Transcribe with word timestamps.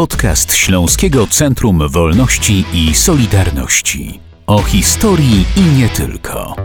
Podcast 0.00 0.54
Śląskiego 0.54 1.26
Centrum 1.26 1.88
Wolności 1.88 2.64
i 2.72 2.94
Solidarności. 2.94 4.20
O 4.46 4.62
historii 4.62 5.44
i 5.56 5.78
nie 5.78 5.88
tylko. 5.88 6.56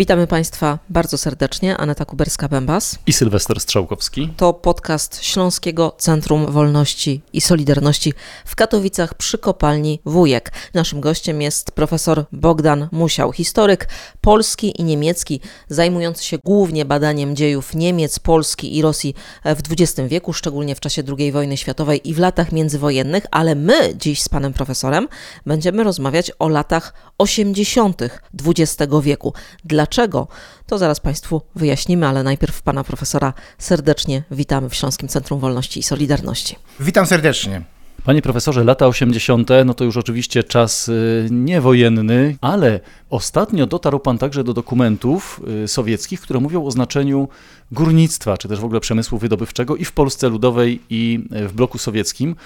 Witamy 0.00 0.26
Państwa 0.26 0.78
bardzo 0.88 1.18
serdecznie. 1.18 1.76
Aneta 1.76 2.04
Kuberska-Bębas 2.04 2.98
i 3.06 3.12
Sylwester 3.12 3.60
Strzałkowski. 3.60 4.28
To 4.36 4.52
podcast 4.52 5.24
Śląskiego 5.24 5.94
Centrum 5.98 6.52
Wolności 6.52 7.22
i 7.32 7.40
Solidarności 7.40 8.12
w 8.44 8.56
Katowicach 8.56 9.14
przy 9.14 9.38
kopalni 9.38 10.00
Wujek. 10.04 10.52
Naszym 10.74 11.00
gościem 11.00 11.42
jest 11.42 11.72
profesor 11.72 12.24
Bogdan 12.32 12.88
Musiał, 12.92 13.32
historyk 13.32 13.88
polski 14.20 14.80
i 14.80 14.84
niemiecki, 14.84 15.40
zajmujący 15.68 16.24
się 16.24 16.38
głównie 16.44 16.84
badaniem 16.84 17.36
dziejów 17.36 17.74
Niemiec, 17.74 18.18
Polski 18.18 18.76
i 18.76 18.82
Rosji 18.82 19.14
w 19.44 19.72
XX 19.72 20.08
wieku, 20.08 20.32
szczególnie 20.32 20.74
w 20.74 20.80
czasie 20.80 21.02
II 21.18 21.32
wojny 21.32 21.56
światowej 21.56 22.08
i 22.08 22.14
w 22.14 22.18
latach 22.18 22.52
międzywojennych, 22.52 23.24
ale 23.30 23.54
my 23.54 23.94
dziś 23.96 24.22
z 24.22 24.28
panem 24.28 24.52
profesorem 24.52 25.08
będziemy 25.46 25.84
rozmawiać 25.84 26.32
o 26.38 26.48
latach 26.48 26.94
80. 27.18 28.02
XX 28.46 28.92
wieku. 29.02 29.34
Dlaczego 29.64 29.89
Dlaczego? 29.90 30.28
To 30.66 30.78
zaraz 30.78 31.00
Państwu 31.00 31.42
wyjaśnimy, 31.54 32.06
ale 32.06 32.22
najpierw 32.22 32.62
Pana 32.62 32.84
Profesora 32.84 33.32
serdecznie 33.58 34.22
witamy 34.30 34.68
w 34.68 34.74
Śląskim 34.74 35.08
Centrum 35.08 35.40
Wolności 35.40 35.80
i 35.80 35.82
Solidarności. 35.82 36.56
Witam 36.80 37.06
serdecznie. 37.06 37.62
Panie 38.04 38.22
profesorze, 38.22 38.64
lata 38.64 38.86
80. 38.86 39.48
no 39.64 39.74
to 39.74 39.84
już 39.84 39.96
oczywiście 39.96 40.44
czas 40.44 40.88
y, 40.88 41.28
niewojenny, 41.30 42.36
ale 42.40 42.80
ostatnio 43.10 43.66
dotarł 43.66 44.00
pan 44.00 44.18
także 44.18 44.44
do 44.44 44.54
dokumentów 44.54 45.40
y, 45.64 45.68
sowieckich, 45.68 46.20
które 46.20 46.40
mówią 46.40 46.64
o 46.64 46.70
znaczeniu 46.70 47.28
górnictwa, 47.72 48.36
czy 48.36 48.48
też 48.48 48.60
w 48.60 48.64
ogóle 48.64 48.80
przemysłu 48.80 49.18
wydobywczego 49.18 49.76
i 49.76 49.84
w 49.84 49.92
Polsce 49.92 50.28
Ludowej, 50.28 50.80
i 50.90 51.20
y, 51.36 51.48
w 51.48 51.52
bloku 51.52 51.78
sowieckim 51.78 52.36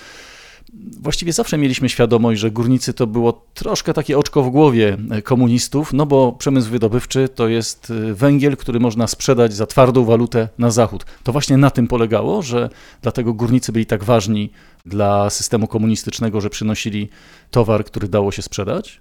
właściwie 1.00 1.33
zawsze 1.33 1.58
mieliśmy 1.58 1.89
świadomość, 1.89 2.41
że 2.41 2.50
górnicy 2.50 2.94
to 2.94 3.06
było 3.06 3.44
troszkę 3.55 3.94
takie 3.94 4.19
oczko 4.19 4.42
w 4.42 4.50
głowie 4.50 4.97
e, 5.11 5.22
komunistów, 5.22 5.92
no 5.92 6.06
bo 6.06 6.33
przemysł 6.33 6.70
wydobywczy 6.70 7.28
to 7.28 7.48
jest 7.48 7.92
e, 8.11 8.14
węgiel, 8.14 8.56
który 8.56 8.81
można 8.81 9.06
sprzedać 9.06 9.55
za 9.55 9.66
twardą 9.66 10.05
walutę 10.05 10.48
na 10.58 10.70
zachód. 10.70 11.06
To 11.22 11.33
właśnie 11.33 11.56
na 11.56 11.70
tym 11.70 11.89
polegało, 11.89 12.42
że 12.42 12.70
dlatego 13.03 13.34
górnicy 13.34 13.72
byli 13.72 13.86
tak 13.86 14.05
ważni 14.05 14.50
dla 14.86 15.31
systemu 15.31 15.66
komunistycznego, 15.66 16.41
że 16.41 16.50
przynosili 16.50 17.09
towar, 17.50 17.84
który 17.84 18.09
dało 18.09 18.33
się 18.33 18.42
sprzedać? 18.42 19.00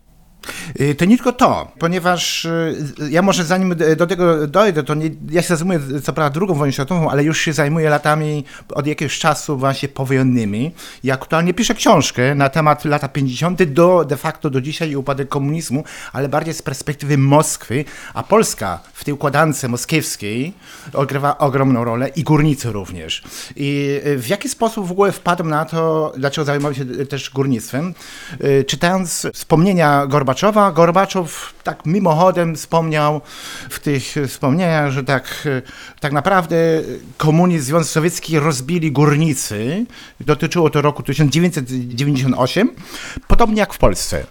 Y, 0.81 0.95
to 0.95 1.05
nie 1.05 1.17
tylko 1.17 1.31
to, 1.31 1.71
ponieważ 1.79 2.45
y, 2.45 2.75
ja 3.09 3.21
może 3.21 3.43
zanim 3.43 3.75
do 3.97 4.07
tego 4.07 4.47
dojdę, 4.47 4.83
to 4.83 4.93
nie, 4.93 5.09
ja 5.31 5.41
się 5.41 5.55
zajmuję 5.55 5.79
co 6.03 6.13
prawda 6.13 6.33
drugą 6.33 6.53
wojną 6.53 6.71
światową, 6.71 7.09
ale 7.09 7.23
już 7.23 7.41
się 7.41 7.53
zajmuję 7.53 7.89
latami 7.89 8.45
od 8.69 8.87
jakiegoś 8.87 9.19
czasu 9.19 9.57
właśnie 9.57 9.89
powojennymi 9.89 10.71
i 11.03 11.11
aktualnie 11.11 11.53
piszę 11.53 11.73
książkę 11.73 12.35
na 12.35 12.49
temat 12.49 12.85
lata 12.85 13.07
50. 13.07 13.63
do 13.63 14.05
de 14.05 14.17
facto 14.17 14.49
do 14.49 14.61
dzisiaj 14.61 14.89
i 14.89 14.95
upadek 14.95 15.29
komunizmu, 15.29 15.83
ale 16.13 16.29
bardziej 16.29 16.53
z 16.53 16.61
perspektywy 16.61 17.17
Moskwy, 17.17 17.85
a 18.13 18.23
Polska 18.23 18.79
w 18.93 19.03
tej 19.03 19.13
układance 19.13 19.63
moskiewskiej 19.63 20.53
odgrywa 20.93 21.37
ogromną 21.37 21.83
rolę 21.83 22.07
i 22.07 22.23
górnicy 22.23 22.71
również. 22.71 23.23
I 23.55 23.99
y, 24.05 24.17
w 24.17 24.27
jaki 24.27 24.49
sposób 24.49 24.87
w 24.87 24.91
ogóle 24.91 25.11
wpadłem 25.11 25.49
na 25.49 25.65
to, 25.65 26.13
dlaczego 26.17 26.45
zajmować 26.45 26.77
się 26.77 26.85
też 26.85 27.29
górnictwem? 27.29 27.93
Czytając 28.67 29.27
wspomnienia 29.33 30.07
Gorbaczowa 30.07 30.32
Gorbaczowa. 30.33 30.71
Gorbaczow 30.71 31.53
tak 31.63 31.85
mimochodem 31.85 32.55
wspomniał 32.55 33.21
w 33.69 33.79
tych 33.79 34.03
wspomnieniach, 34.27 34.91
że 34.91 35.03
tak, 35.03 35.47
tak 35.99 36.13
naprawdę 36.13 36.55
komunizm 37.17 37.65
Związek 37.65 37.91
Sowiecki 37.91 38.39
rozbili 38.39 38.91
górnicy. 38.91 39.85
Dotyczyło 40.19 40.69
to 40.69 40.81
roku 40.81 41.03
1998, 41.03 42.69
podobnie 43.27 43.59
jak 43.59 43.73
w 43.73 43.77
Polsce 43.77 44.25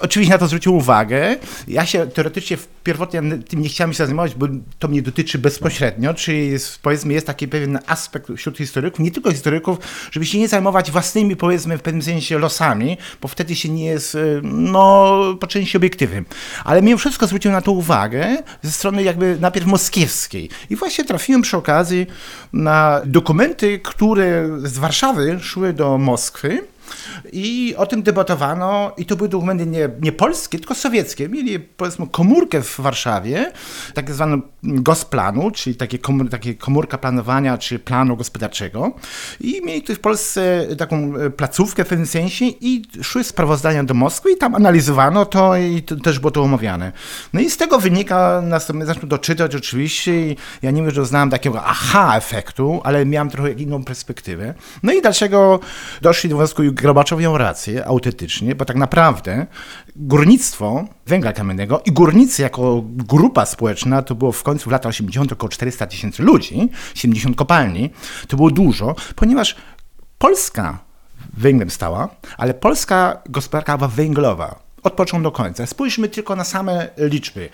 oczywiście 0.00 0.32
na 0.32 0.38
to 0.38 0.46
zwrócił 0.46 0.76
uwagę. 0.76 1.36
Ja 1.68 1.86
się 1.86 2.06
teoretycznie 2.06 2.56
pierwotnie 2.84 3.22
tym 3.48 3.62
nie 3.62 3.68
chciałem 3.68 3.92
się 3.92 4.06
zajmować, 4.06 4.34
bo 4.34 4.46
to 4.78 4.88
mnie 4.88 5.02
dotyczy 5.02 5.38
bezpośrednio, 5.38 6.14
czyli 6.14 6.50
jest, 6.50 6.78
powiedzmy 6.82 7.12
jest 7.14 7.26
taki 7.26 7.48
pewien 7.48 7.78
aspekt 7.86 8.32
wśród 8.36 8.58
historyków, 8.58 9.00
nie 9.00 9.10
tylko 9.10 9.30
historyków, 9.30 9.78
żeby 10.10 10.26
się 10.26 10.38
nie 10.38 10.48
zajmować 10.48 10.90
własnymi 10.90 11.36
powiedzmy 11.36 11.78
w 11.78 11.82
pewnym 11.82 12.02
sensie 12.02 12.38
losami, 12.38 12.98
bo 13.20 13.28
wtedy 13.28 13.54
się 13.54 13.68
nie 13.68 13.84
jest 13.84 14.14
y, 14.14 14.40
no 14.42 15.20
po 15.40 15.46
części 15.46 15.76
obiektywnym. 15.76 16.24
Ale 16.64 16.82
mimo 16.82 16.98
wszystko 16.98 17.26
zwróciłem 17.26 17.54
na 17.54 17.62
to 17.62 17.72
uwagę 17.72 18.36
ze 18.62 18.72
strony 18.72 19.02
jakby 19.02 19.36
najpierw 19.40 19.66
moskiewskiej. 19.66 20.50
I 20.70 20.76
właśnie 20.76 21.04
trafiłem 21.04 21.42
przy 21.42 21.56
okazji 21.56 22.06
na 22.52 23.00
dokumenty, 23.04 23.78
które 23.78 24.48
z 24.62 24.78
Warszawy 24.78 25.38
szły 25.40 25.72
do 25.72 25.98
Moskwy, 25.98 26.60
i 27.32 27.74
o 27.76 27.86
tym 27.86 28.02
debatowano 28.02 28.92
i 28.96 29.06
to 29.06 29.16
były 29.16 29.28
dokumenty 29.28 29.66
nie, 29.66 29.88
nie 30.00 30.12
polskie, 30.12 30.58
tylko 30.58 30.74
sowieckie. 30.74 31.28
Mieli 31.28 31.58
powiedzmy 31.60 32.06
komórkę 32.06 32.62
w 32.62 32.80
Warszawie, 32.80 33.52
tak 33.94 34.10
zwaną 34.10 34.40
GOSplanu, 34.62 35.50
czyli 35.50 35.76
takie, 35.76 35.98
komór, 35.98 36.30
takie 36.30 36.54
komórka 36.54 36.98
planowania 36.98 37.58
czy 37.58 37.78
planu 37.78 38.16
gospodarczego 38.16 38.92
i 39.40 39.62
mieli 39.64 39.82
tu 39.82 39.94
w 39.94 40.00
Polsce 40.00 40.66
taką 40.78 41.16
e, 41.16 41.30
placówkę 41.30 41.84
w 41.84 41.88
pewnym 41.88 42.06
sensie 42.06 42.44
i 42.44 42.82
szły 43.02 43.24
sprawozdania 43.24 43.84
do 43.84 43.94
Moskwy 43.94 44.32
i 44.32 44.36
tam 44.36 44.54
analizowano 44.54 45.26
to 45.26 45.56
i 45.56 45.82
to, 45.82 45.96
też 45.96 46.18
było 46.18 46.30
to 46.30 46.42
omawiane. 46.42 46.92
No 47.32 47.40
i 47.40 47.50
z 47.50 47.56
tego 47.56 47.78
wynika, 47.78 48.42
następnie 48.44 48.86
zacząłem 48.86 49.08
doczytać 49.08 49.54
oczywiście 49.54 50.20
i 50.20 50.36
ja 50.62 50.70
nie 50.70 50.82
wiem, 50.82 50.90
że 50.90 51.00
doznałem 51.00 51.30
takiego 51.30 51.64
aha 51.64 52.16
efektu, 52.16 52.80
ale 52.84 53.06
miałem 53.06 53.30
trochę 53.30 53.52
inną 53.52 53.84
perspektywę. 53.84 54.54
No 54.82 54.92
i 54.92 55.02
dlaczego 55.02 55.60
doszli 56.02 56.30
do 56.30 56.36
wniosku 56.36 56.62
Grobaczow 56.80 57.20
miał 57.20 57.38
rację, 57.38 57.86
autentycznie, 57.86 58.54
bo 58.54 58.64
tak 58.64 58.76
naprawdę 58.76 59.46
górnictwo 59.96 60.84
węgla 61.06 61.32
kamiennego 61.32 61.82
i 61.84 61.92
górnicy 61.92 62.42
jako 62.42 62.82
grupa 62.84 63.46
społeczna, 63.46 64.02
to 64.02 64.14
było 64.14 64.32
w 64.32 64.42
końcu 64.42 64.70
latach 64.70 64.90
80. 64.90 65.32
około 65.32 65.48
400 65.48 65.86
tysięcy 65.86 66.22
ludzi, 66.22 66.68
70 66.94 67.36
kopalni, 67.36 67.90
to 68.28 68.36
było 68.36 68.50
dużo, 68.50 68.94
ponieważ 69.16 69.56
Polska 70.18 70.78
węglem 71.36 71.70
stała, 71.70 72.08
ale 72.38 72.54
polska 72.54 73.22
gospodarka 73.28 73.78
była 73.78 73.88
węglowa 73.88 74.69
od 74.82 74.92
początku 74.92 75.24
do 75.24 75.32
końca. 75.32 75.66
Spójrzmy 75.66 76.08
tylko 76.08 76.36
na 76.36 76.44
same 76.44 76.88
liczby. 76.98 77.48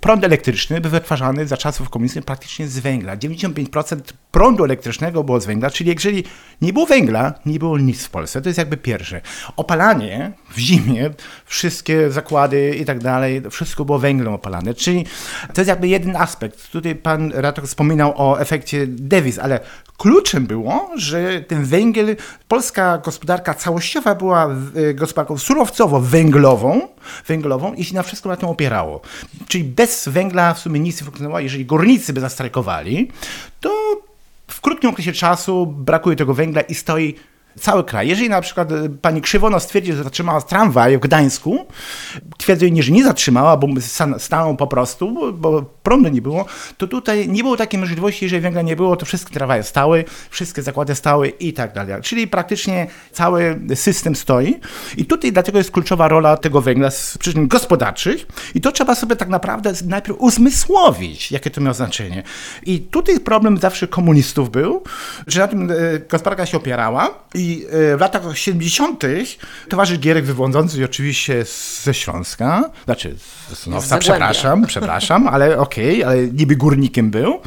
Prąd 0.00 0.24
elektryczny 0.24 0.80
był 0.80 0.90
wytwarzany 0.90 1.46
za 1.46 1.56
czasów 1.56 1.90
komunistycznych 1.90 2.24
praktycznie 2.24 2.68
z 2.68 2.78
węgla. 2.78 3.16
95% 3.16 4.00
prądu 4.30 4.64
elektrycznego 4.64 5.24
było 5.24 5.40
z 5.40 5.46
węgla, 5.46 5.70
czyli 5.70 5.90
jeżeli 5.94 6.24
nie 6.60 6.72
było 6.72 6.86
węgla, 6.86 7.34
nie 7.46 7.58
było 7.58 7.78
nic 7.78 8.04
w 8.04 8.10
Polsce. 8.10 8.42
To 8.42 8.48
jest 8.48 8.58
jakby 8.58 8.76
pierwsze. 8.76 9.20
Opalanie 9.56 10.32
w 10.50 10.58
zimie, 10.58 11.10
wszystkie 11.44 12.10
zakłady 12.10 12.76
i 12.76 12.84
tak 12.84 12.98
dalej, 12.98 13.42
wszystko 13.50 13.84
było 13.84 13.98
węglem 13.98 14.32
opalane. 14.32 14.74
Czyli 14.74 15.06
to 15.54 15.60
jest 15.60 15.68
jakby 15.68 15.88
jeden 15.88 16.16
aspekt. 16.16 16.70
Tutaj 16.70 16.94
pan 16.94 17.32
redaktor 17.32 17.66
wspominał 17.66 18.14
o 18.16 18.40
efekcie 18.40 18.86
dewiz, 18.86 19.38
ale 19.38 19.60
kluczem 20.02 20.46
było, 20.46 20.90
że 20.96 21.40
ten 21.40 21.64
węgiel, 21.64 22.16
polska 22.48 22.98
gospodarka 22.98 23.54
całościowa 23.54 24.14
była 24.14 24.48
e, 24.90 24.94
gospodarką 24.94 25.34
surowcowo-węglową, 25.34 26.80
węglową 27.26 27.74
i 27.74 27.84
się 27.84 27.94
na 27.94 28.02
wszystko 28.02 28.28
na 28.28 28.36
tym 28.36 28.48
opierało. 28.48 29.00
Czyli 29.48 29.64
bez 29.64 30.08
węgla 30.08 30.54
w 30.54 30.58
sumie 30.58 30.80
nic 30.80 31.00
nie 31.00 31.04
funkcjonowało. 31.04 31.40
Jeżeli 31.40 31.66
górnicy 31.66 32.12
by 32.12 32.20
zastrajkowali, 32.20 33.10
to 33.60 33.70
w 34.48 34.60
krótkim 34.60 34.90
okresie 34.90 35.12
czasu 35.12 35.66
brakuje 35.66 36.16
tego 36.16 36.34
węgla 36.34 36.60
i 36.60 36.74
stoi 36.74 37.14
cały 37.60 37.84
kraj. 37.84 38.08
Jeżeli 38.08 38.28
na 38.28 38.40
przykład 38.40 38.72
e, 38.72 38.88
pani 39.02 39.20
Krzywono 39.20 39.60
stwierdzi, 39.60 39.92
że 39.92 40.04
zatrzymała 40.04 40.40
tramwaj 40.40 40.98
w 40.98 41.00
Gdańsku, 41.00 41.66
twierdzą, 42.38 42.66
że 42.80 42.92
nie 42.92 43.04
zatrzymała, 43.04 43.56
bo 43.56 43.68
stanął 44.18 44.56
po 44.56 44.66
prostu, 44.66 45.32
bo 45.32 45.62
prądu 45.82 46.08
nie 46.08 46.22
było, 46.22 46.44
to 46.78 46.88
tutaj 46.88 47.28
nie 47.28 47.42
było 47.42 47.56
takiej 47.56 47.80
możliwości, 47.80 48.24
jeżeli 48.24 48.42
węgla 48.42 48.62
nie 48.62 48.76
było, 48.76 48.96
to 48.96 49.06
wszystkie 49.06 49.34
tramwaje 49.34 49.62
stały, 49.62 50.04
wszystkie 50.30 50.62
zakłady 50.62 50.94
stały 50.94 51.28
i 51.28 51.52
tak 51.52 51.72
dalej. 51.72 52.02
Czyli 52.02 52.28
praktycznie 52.28 52.86
cały 53.12 53.60
system 53.74 54.16
stoi 54.16 54.60
i 54.96 55.04
tutaj 55.04 55.32
dlatego 55.32 55.58
jest 55.58 55.70
kluczowa 55.70 56.08
rola 56.08 56.36
tego 56.36 56.60
węgla 56.60 56.90
z 56.90 57.18
przyczyn 57.18 57.48
gospodarczych 57.48 58.26
i 58.54 58.60
to 58.60 58.72
trzeba 58.72 58.94
sobie 58.94 59.16
tak 59.16 59.28
naprawdę 59.28 59.72
najpierw 59.86 60.20
uzmysłowić, 60.20 61.32
jakie 61.32 61.50
to 61.50 61.60
miało 61.60 61.74
znaczenie. 61.74 62.22
I 62.66 62.80
tutaj 62.80 63.20
problem 63.20 63.58
zawsze 63.58 63.88
komunistów 63.88 64.50
był, 64.50 64.82
że 65.26 65.40
na 65.40 65.48
tym 65.48 65.70
e, 65.70 65.74
gospodarka 66.08 66.46
się 66.46 66.56
opierała 66.56 67.10
i 67.34 67.41
e, 67.50 67.96
w 67.96 68.00
latach 68.00 68.38
70. 68.38 69.04
towarzysz 69.68 69.98
Gierek 69.98 70.24
wywodzący 70.24 70.84
oczywiście 70.84 71.44
ze 71.82 71.94
Śląska, 71.94 72.70
znaczy 72.84 73.16
z 73.18 73.48
Sosnowca, 73.48 73.98
przepraszam, 73.98 74.66
przepraszam, 74.66 75.28
ale 75.28 75.58
okej, 75.58 76.04
okay, 76.04 76.06
ale 76.06 76.26
niby 76.26 76.56
górnikiem 76.56 77.10
był, 77.10 77.40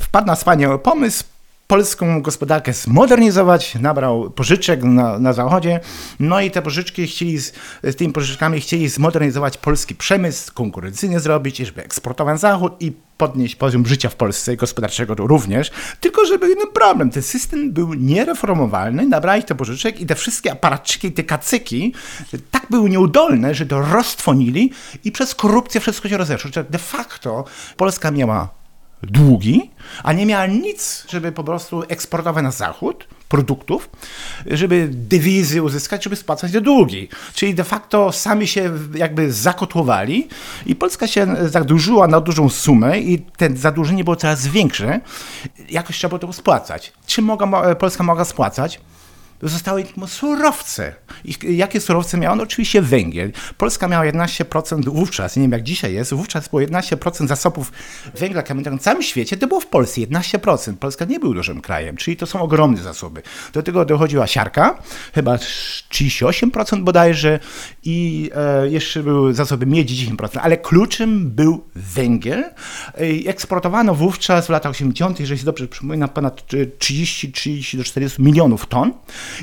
wpadł 0.00 0.26
na 0.26 0.34
wspaniały 0.34 0.78
pomysł, 0.78 1.24
polską 1.66 2.22
gospodarkę 2.22 2.72
zmodernizować, 2.72 3.74
nabrał 3.74 4.30
pożyczek 4.30 4.82
na, 4.82 5.18
na 5.18 5.32
zachodzie, 5.32 5.80
no 6.20 6.40
i 6.40 6.50
te 6.50 6.62
pożyczki 6.62 7.06
chcieli, 7.06 7.38
z, 7.38 7.52
z 7.82 7.96
tymi 7.96 8.12
pożyczkami 8.12 8.60
chcieli 8.60 8.88
zmodernizować 8.88 9.58
polski 9.58 9.94
przemysł, 9.94 10.54
konkurencyjnie 10.54 11.20
zrobić, 11.20 11.56
żeby 11.56 11.84
eksportować 11.84 12.32
na 12.32 12.38
zachód 12.38 12.72
i 12.80 12.92
podnieść 13.16 13.56
poziom 13.56 13.86
życia 13.86 14.08
w 14.08 14.14
Polsce 14.14 14.56
gospodarczego 14.56 15.14
również, 15.14 15.70
tylko 16.00 16.26
że 16.26 16.38
był 16.38 16.48
jeden 16.48 16.72
problem, 16.72 17.10
ten 17.10 17.22
system 17.22 17.72
był 17.72 17.94
niereformowalny, 17.94 19.06
nabrali 19.06 19.44
te 19.44 19.54
pożyczek 19.54 20.00
i 20.00 20.06
te 20.06 20.14
wszystkie 20.14 20.52
aparatczyki, 20.52 21.12
te 21.12 21.24
kacyki 21.24 21.94
tak 22.50 22.66
były 22.70 22.90
nieudolne, 22.90 23.54
że 23.54 23.66
to 23.66 23.82
roztwonili 23.82 24.72
i 25.04 25.12
przez 25.12 25.34
korupcję 25.34 25.80
wszystko 25.80 26.08
się 26.08 26.16
rozeszło. 26.16 26.50
De 26.70 26.78
facto 26.78 27.44
Polska 27.76 28.10
miała 28.10 28.55
długi, 29.02 29.70
a 30.02 30.12
nie 30.12 30.26
miała 30.26 30.46
nic, 30.46 31.06
żeby 31.08 31.32
po 31.32 31.44
prostu 31.44 31.82
eksportować 31.88 32.44
na 32.44 32.50
zachód 32.50 33.06
produktów, 33.28 33.90
żeby 34.46 34.88
dywizy 34.92 35.62
uzyskać, 35.62 36.04
żeby 36.04 36.16
spłacać 36.16 36.52
te 36.52 36.60
długi. 36.60 37.08
Czyli 37.34 37.54
de 37.54 37.64
facto 37.64 38.12
sami 38.12 38.46
się 38.46 38.70
jakby 38.94 39.32
zakotłowali 39.32 40.28
i 40.66 40.74
Polska 40.74 41.06
się 41.06 41.36
zadłużyła 41.48 42.08
na 42.08 42.20
dużą 42.20 42.48
sumę 42.48 43.00
i 43.00 43.18
te 43.18 43.56
zadłużenie 43.56 44.04
było 44.04 44.16
coraz 44.16 44.46
większe. 44.46 45.00
Jakoś 45.70 45.96
trzeba 45.96 46.18
było 46.18 46.32
to 46.32 46.38
spłacać. 46.38 46.92
Czy 47.06 47.22
mogła, 47.22 47.74
Polska 47.74 48.04
mogła 48.04 48.24
spłacać? 48.24 48.80
Zostały 49.42 49.86
surowce. 50.06 50.94
I 51.24 51.56
jakie 51.56 51.80
surowce 51.80 52.18
miała? 52.18 52.36
No 52.36 52.42
oczywiście 52.42 52.82
węgiel. 52.82 53.32
Polska 53.58 53.88
miała 53.88 54.04
11% 54.04 54.88
wówczas, 54.88 55.36
nie 55.36 55.42
wiem 55.42 55.52
jak 55.52 55.62
dzisiaj 55.62 55.94
jest, 55.94 56.14
wówczas 56.14 56.48
było 56.48 56.62
11% 56.62 57.26
zasobów 57.26 57.72
węgla 58.14 58.42
kamiennego 58.42 58.76
na 58.76 58.82
całym 58.82 59.02
świecie, 59.02 59.36
to 59.36 59.46
było 59.46 59.60
w 59.60 59.66
Polsce 59.66 60.00
11%. 60.00 60.76
Polska 60.76 61.04
nie 61.04 61.20
był 61.20 61.34
dużym 61.34 61.60
krajem, 61.60 61.96
czyli 61.96 62.16
to 62.16 62.26
są 62.26 62.40
ogromne 62.40 62.82
zasoby. 62.82 63.22
Do 63.52 63.62
tego 63.62 63.84
dochodziła 63.84 64.26
siarka, 64.26 64.78
chyba 65.14 65.36
38% 65.36 66.82
bodajże 66.82 67.40
i 67.86 68.30
e, 68.34 68.68
jeszcze 68.68 69.02
były 69.02 69.34
zasoby 69.34 69.66
miedzi 69.66 70.16
10%, 70.16 70.38
ale 70.42 70.56
kluczem 70.56 71.30
był 71.30 71.64
węgiel. 71.74 72.44
E, 72.44 72.52
eksportowano 73.28 73.94
wówczas 73.94 74.46
w 74.46 74.50
latach 74.50 74.70
80., 74.70 75.20
jeżeli 75.20 75.38
się 75.38 75.44
dobrze 75.44 75.68
przypomina, 75.68 76.08
ponad 76.08 76.42
30-30 76.78 77.76
do 77.76 77.84
40 77.84 78.22
milionów 78.22 78.66
ton. 78.66 78.92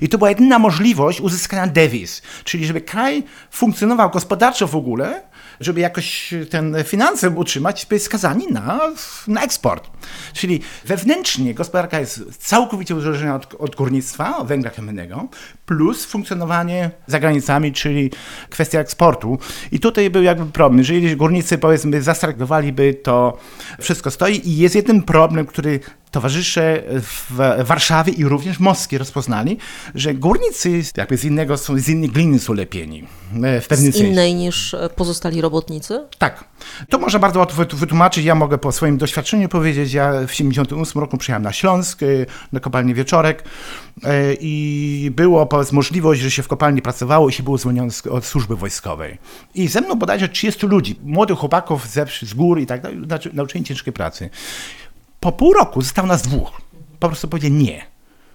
I 0.02 0.10
to 0.10 0.18
była 0.18 0.30
jedyna 0.30 0.60
możliwość 0.60 1.22
uzyskania 1.22 1.68
dewiz, 1.68 2.22
czyli 2.44 2.66
żeby 2.66 2.82
kraj 2.82 3.24
funkcjonował 3.52 4.10
gospodarczo 4.10 4.68
w 4.68 4.76
ogóle, 4.76 5.24
żeby 5.60 5.80
jakoś 5.80 6.34
ten 6.50 6.76
finanse 6.84 7.30
utrzymać, 7.30 7.86
byli 7.86 8.02
skazani 8.02 8.48
na, 8.48 8.80
na 9.28 9.44
eksport. 9.44 9.90
Czyli 10.34 10.62
wewnętrznie 10.86 11.54
gospodarka 11.54 12.00
jest 12.00 12.38
całkowicie 12.38 12.96
uzależniona 12.96 13.36
od, 13.36 13.54
od 13.54 13.76
górnictwa, 13.76 14.44
węgla 14.44 14.70
kamiennego, 14.72 15.28
plus 15.66 16.06
funkcjonowanie 16.06 16.92
za 17.08 17.20
granicami, 17.20 17.74
czyli 17.74 18.12
kwestia 18.50 18.80
eksportu. 18.80 19.38
I 19.72 19.80
tutaj 19.80 20.10
był 20.10 20.24
jakby 20.24 20.52
problem. 20.52 20.80
Jeżeli 20.80 21.16
górnicy 21.16 21.58
powiedzmy 21.58 22.02
zastrajkowaliby, 22.02 22.94
to 22.94 23.38
wszystko 23.82 24.12
stoi 24.12 24.50
i 24.50 24.58
jest 24.58 24.76
jeden 24.76 25.02
problem, 25.02 25.46
który 25.46 25.80
towarzysze 26.14 26.84
w 27.02 27.32
Warszawie 27.64 28.14
i 28.14 28.26
również 28.26 28.58
w 28.58 28.60
Moskwie 28.60 28.98
rozpoznali, 28.98 29.58
że 29.96 30.14
górnicy 30.14 30.82
jakby 30.98 31.18
z 31.18 31.24
innego 31.24 31.58
są, 31.58 31.78
z 31.78 31.90
innej 31.90 32.10
gliny 32.10 32.40
są 32.40 32.54
lepieni. 32.54 33.08
E, 33.44 33.62
w 33.62 33.68
pewnym 33.68 33.92
z 33.92 33.96
sensie. 33.96 34.10
innej 34.10 34.36
niż 34.36 34.74
e, 34.74 34.90
pozostali 34.96 35.42
robotnicy? 35.42 36.08
Tak. 36.18 36.44
To 36.90 37.00
można 37.00 37.20
bardzo 37.20 37.40
łatwo 37.40 37.66
wytłumaczyć. 37.76 38.26
Ja 38.26 38.36
mogę 38.36 38.58
po 38.58 38.72
swoim 38.72 38.98
doświadczeniu 38.98 39.50
powiedzieć. 39.50 39.94
Ja 39.94 40.12
w 40.12 40.32
1978 40.32 41.00
roku 41.02 41.18
przyjechałem 41.18 41.44
na 41.44 41.54
Śląsk, 41.54 42.04
e, 42.04 42.06
na 42.52 42.60
kopalnię 42.60 42.94
Wieczorek 42.94 43.44
i 44.40 45.12
było 45.16 45.46
powiedz, 45.54 45.72
możliwość, 45.72 46.22
że 46.22 46.32
się 46.32 46.44
w 46.44 46.48
kopalni 46.48 46.82
pracowało 46.82 47.30
i 47.30 47.34
się 47.34 47.44
było 47.44 47.58
zwolnione 47.58 47.92
od 48.12 48.26
służby 48.26 48.56
wojskowej. 48.56 49.18
I 49.56 49.68
ze 49.68 49.82
mną 49.82 49.96
bodajże 49.96 50.30
30 50.30 50.68
ludzi, 50.68 50.96
młodych 51.04 51.38
chłopaków 51.38 51.88
z 52.22 52.34
gór 52.34 52.60
i 52.60 52.66
tak 52.66 52.82
dalej, 52.82 53.00
nauczyli 53.34 53.64
ciężkiej 53.64 53.94
pracy. 53.94 54.30
Po 55.20 55.32
pół 55.32 55.54
roku 55.54 55.82
zostało 55.82 56.08
nas 56.08 56.22
dwóch. 56.22 56.62
Po 57.00 57.08
prostu 57.08 57.28
powiedzieli 57.28 57.56
nie. 57.56 57.93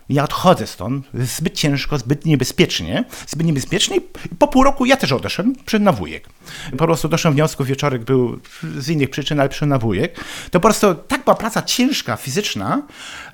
Ja 0.08 0.24
odchodzę 0.24 0.66
stąd, 0.66 1.06
zbyt 1.14 1.54
ciężko, 1.54 1.98
zbyt 1.98 2.26
niebezpiecznie, 2.26 3.04
zbyt 3.26 3.46
niebezpiecznie 3.46 3.96
i 3.96 4.00
po 4.38 4.48
pół 4.48 4.64
roku 4.64 4.86
ja 4.86 4.96
też 4.96 5.12
odeszłem, 5.12 5.54
przyszedłem 5.54 5.84
na 5.84 5.92
wujek. 5.92 6.28
Po 6.70 6.84
prostu 6.84 7.08
doszedłem 7.08 7.34
wniosku, 7.34 7.64
wieczorek 7.64 8.04
był 8.04 8.40
z 8.78 8.88
innych 8.88 9.10
przyczyn, 9.10 9.40
ale 9.40 9.48
przyszedłem 9.48 9.70
na 9.70 9.78
wujek. 9.78 10.24
To 10.50 10.60
po 10.60 10.60
prostu 10.60 10.94
tak 10.94 11.24
była 11.24 11.36
praca 11.36 11.62
ciężka, 11.62 12.16
fizyczna 12.16 12.82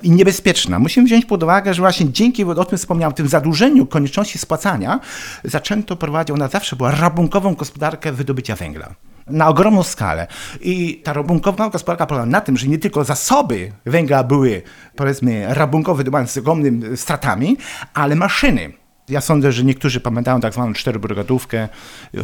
i 0.02 0.10
niebezpieczna. 0.10 0.78
Musimy 0.78 1.06
wziąć 1.06 1.24
pod 1.24 1.42
uwagę, 1.42 1.74
że 1.74 1.82
właśnie 1.82 2.12
dzięki, 2.12 2.44
o 2.44 2.64
tym 2.64 2.78
wspomniałem, 2.78 3.14
tym 3.14 3.28
zadłużeniu, 3.28 3.86
konieczności 3.86 4.38
spłacania, 4.38 5.00
zaczęto 5.44 5.96
prowadzić, 5.96 6.30
ona 6.30 6.48
zawsze 6.48 6.76
była 6.76 6.90
rabunkową 6.90 7.54
gospodarkę 7.54 8.12
wydobycia 8.12 8.56
węgla 8.56 8.94
na 9.26 9.48
ogromną 9.48 9.82
skalę. 9.82 10.26
I 10.60 11.00
ta 11.04 11.12
rabunkowa 11.12 11.70
gospodarka 11.70 12.06
polega 12.06 12.26
na 12.26 12.40
tym, 12.40 12.56
że 12.56 12.68
nie 12.68 12.78
tylko 12.78 13.04
zasoby 13.04 13.72
węgla 13.86 14.24
były, 14.24 14.62
powiedzmy, 14.96 15.54
rabunkowe 15.54 16.04
z 16.26 16.36
ogromnymi 16.36 16.96
stratami, 16.96 17.56
ale 17.94 18.14
maszyny 18.14 18.83
ja 19.08 19.20
sądzę, 19.20 19.52
że 19.52 19.64
niektórzy 19.64 20.00
pamiętają 20.00 20.40
tak 20.40 20.52
zwaną 20.52 20.72
czterobrygadówkę. 20.72 21.68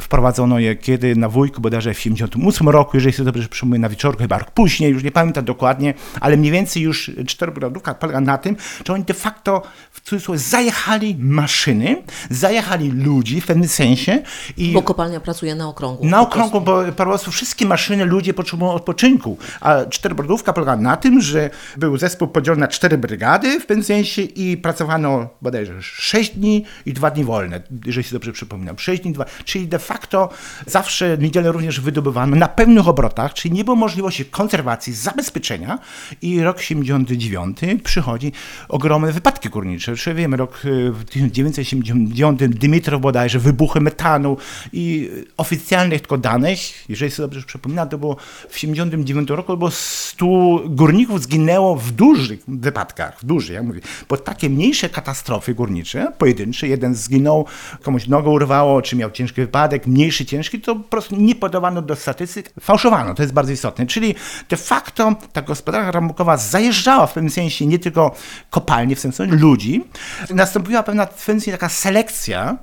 Wprowadzono 0.01 0.59
je 0.59 0.77
kiedy 0.77 1.17
na 1.17 1.29
wujku, 1.29 1.61
bodajże 1.61 1.95
w 1.95 1.97
1978 1.97 2.69
roku, 2.69 2.97
jeżeli 2.97 3.13
sobie 3.13 3.25
dobrze 3.33 3.49
przypomnę, 3.49 3.79
na 3.79 3.89
wieczorku, 3.89 4.23
chyba 4.23 4.39
rok 4.39 4.51
później, 4.51 4.93
już 4.93 5.05
nie 5.05 5.13
pamiętam 5.13 5.45
dokładnie, 5.45 5.95
ale 6.21 6.37
mniej 6.37 6.53
więcej 6.53 6.83
już 6.83 7.11
czterobrygadówka 7.27 7.95
polega 7.95 8.21
na 8.21 8.39
tym, 8.39 8.57
że 8.87 8.93
oni 8.93 9.05
de 9.05 9.15
facto 9.15 9.63
w 9.91 10.01
cudzysłowie 10.01 10.39
zajechali 10.39 11.17
maszyny, 11.19 12.03
zajechali 12.31 12.91
ludzi 12.91 13.41
w 13.41 13.47
pewnym 13.47 13.69
sensie. 13.69 14.23
I 14.57 14.73
bo 14.73 14.83
kopalnia 14.83 15.21
pracuje 15.21 15.55
na 15.55 15.69
okrągło. 15.69 16.07
Na 16.07 16.21
okrągło, 16.21 16.61
bo 16.61 16.85
po 16.85 17.05
prostu 17.05 17.31
wszystkie 17.31 17.67
maszyny 17.67 18.05
ludzie 18.05 18.35
potrzebują 18.35 18.73
odpoczynku, 18.73 19.39
a 19.61 19.85
czterobrygadówka 19.85 20.53
polega 20.53 20.77
na 20.77 20.97
tym, 20.97 21.21
że 21.21 21.51
był 21.77 21.99
zespół 21.99 22.29
podzielony 22.29 22.61
na 22.61 22.69
cztery 22.69 22.99
brygady 22.99 23.61
w 23.61 23.67
pewnym 23.67 23.85
sensie 23.85 24.23
i 24.23 24.57
pracowano 24.57 25.29
bodajże 25.43 25.83
sześć 25.83 26.31
dni, 26.31 26.65
i 26.87 26.93
dwa 26.93 27.11
dni 27.11 27.25
wolne, 27.25 27.63
jeżeli 27.87 28.05
się 28.05 28.13
dobrze 28.13 28.33
przypominam. 28.33 28.79
Sześć 28.79 29.03
dni, 29.03 29.13
dwa. 29.13 29.25
Czyli 29.45 29.69
de 29.69 29.79
facto 29.79 30.29
zawsze 30.67 31.19
niedzielę 31.19 31.53
również 31.53 31.81
wydobywano 31.81 32.37
na 32.37 32.49
pewnych 32.49 32.89
obrotach, 32.89 33.35
czyli 33.35 33.55
nie 33.55 33.65
było 33.65 33.77
możliwości 33.77 34.25
konserwacji, 34.25 34.93
zabezpieczenia 34.93 35.79
i 36.23 36.41
rok 36.41 36.61
79 36.61 37.59
przychodzi 37.85 38.33
ogromne 38.69 39.13
wypadki 39.13 39.49
górnicze. 39.49 39.97
Czyli 39.97 40.17
wiemy, 40.17 40.37
rok 40.37 40.63
e, 40.65 40.91
w 40.91 41.05
1979 41.05 42.41
Dymitrow 42.49 43.01
bodajże, 43.01 43.39
wybuchy 43.39 43.81
metanu 43.81 44.37
i 44.73 45.11
oficjalnych 45.37 46.01
tylko 46.01 46.19
danych, 46.19 46.61
jeżeli 46.89 47.11
sobie 47.11 47.27
dobrze 47.27 47.47
przypominam, 47.47 47.89
to 47.89 47.99
było 47.99 48.17
w 48.49 48.59
79 48.59 49.31
roku, 49.31 49.57
bo 49.57 49.71
100 49.71 50.27
górników 50.67 51.23
zginęło 51.23 51.77
w 51.77 51.93
dużych 51.93 52.41
wypadkach, 52.49 53.21
w 53.21 53.25
dużych, 53.25 53.55
jak 53.55 53.65
mówię, 53.65 53.81
bo 54.09 54.17
takie 54.17 54.51
mniejsze 54.51 54.89
katastrofy 54.89 55.55
górnicze, 55.55 56.13
pojedyncze, 56.19 56.60
jeden 56.67 56.95
zginął, 56.95 57.47
komuś 57.83 58.07
nogę 58.07 58.31
urwało, 58.31 58.83
czy 58.83 58.97
miał 58.97 59.11
ciężki 59.11 59.41
wypadek, 59.41 59.87
mniejszy, 59.87 60.27
ciężki, 60.27 60.61
to 60.61 60.77
po 60.77 60.89
prostu 60.89 61.17
nie 61.17 61.35
podawano 61.35 61.83
do 61.83 61.97
statystyk, 61.97 62.53
fałszowano, 62.61 63.15
to 63.15 63.23
jest 63.23 63.35
bardzo 63.35 63.53
istotne. 63.53 63.87
Czyli 63.87 64.15
de 64.49 64.57
facto 64.57 65.15
ta 65.33 65.43
gospodarka 65.43 65.91
rambukowa 65.91 66.37
zajeżdżała 66.37 67.07
w 67.07 67.13
pewnym 67.13 67.31
sensie 67.31 67.67
nie 67.67 67.79
tylko 67.79 68.15
kopalnie, 68.51 68.97
w 68.97 69.01
sensie 69.01 69.25
ludzi, 69.25 69.85
nastąpiła 70.31 70.83
pewna 70.83 71.07
w 71.07 71.21
sensie 71.21 71.53
taka 71.53 71.69
selekcja 71.69 72.57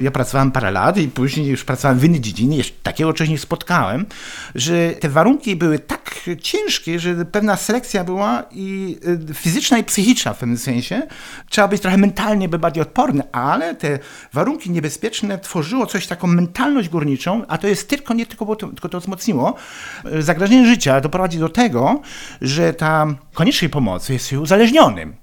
ja 0.00 0.10
pracowałem 0.10 0.52
parę 0.52 0.70
lat 0.70 0.98
i 0.98 1.08
później 1.08 1.46
już 1.46 1.64
pracowałem 1.64 1.98
w 1.98 2.04
innej 2.04 2.20
dziedzinie, 2.20 2.56
jeszcze 2.56 2.74
takiego 2.82 3.12
czegoś 3.12 3.30
nie 3.30 3.38
spotkałem, 3.38 4.06
że 4.54 4.90
te 4.90 5.08
warunki 5.08 5.56
były 5.56 5.78
tak 5.78 6.04
ciężkie, 6.42 6.98
że 6.98 7.24
pewna 7.24 7.56
selekcja 7.56 8.04
była 8.04 8.44
i 8.50 8.98
y, 9.30 9.34
fizyczna 9.34 9.78
i 9.78 9.84
psychiczna 9.84 10.34
w 10.34 10.38
pewnym 10.38 10.58
sensie. 10.58 11.02
Trzeba 11.50 11.68
być 11.68 11.82
trochę 11.82 11.96
mentalnie 11.96 12.48
by 12.48 12.58
bardziej 12.58 12.82
odporny, 12.82 13.22
ale 13.32 13.74
te 13.74 13.98
warunki 14.32 14.70
niebezpieczne 14.70 15.38
tworzyło 15.38 15.86
coś 15.86 16.06
taką 16.06 16.26
mentalność 16.26 16.88
górniczą, 16.88 17.46
a 17.48 17.58
to 17.58 17.66
jest 17.66 17.88
tylko, 17.88 18.14
nie 18.14 18.26
tylko, 18.26 18.56
to, 18.56 18.66
tylko 18.66 18.88
to 18.88 19.00
wzmocniło, 19.00 19.54
y, 20.12 20.22
zagrożenie 20.22 20.66
życia 20.66 21.00
doprowadzi 21.00 21.38
do 21.38 21.48
tego, 21.48 22.00
że 22.40 22.72
ta 22.72 23.06
koniecznej 23.34 23.70
pomocy 23.70 24.12
jest 24.12 24.32
uzależnionym. 24.32 25.14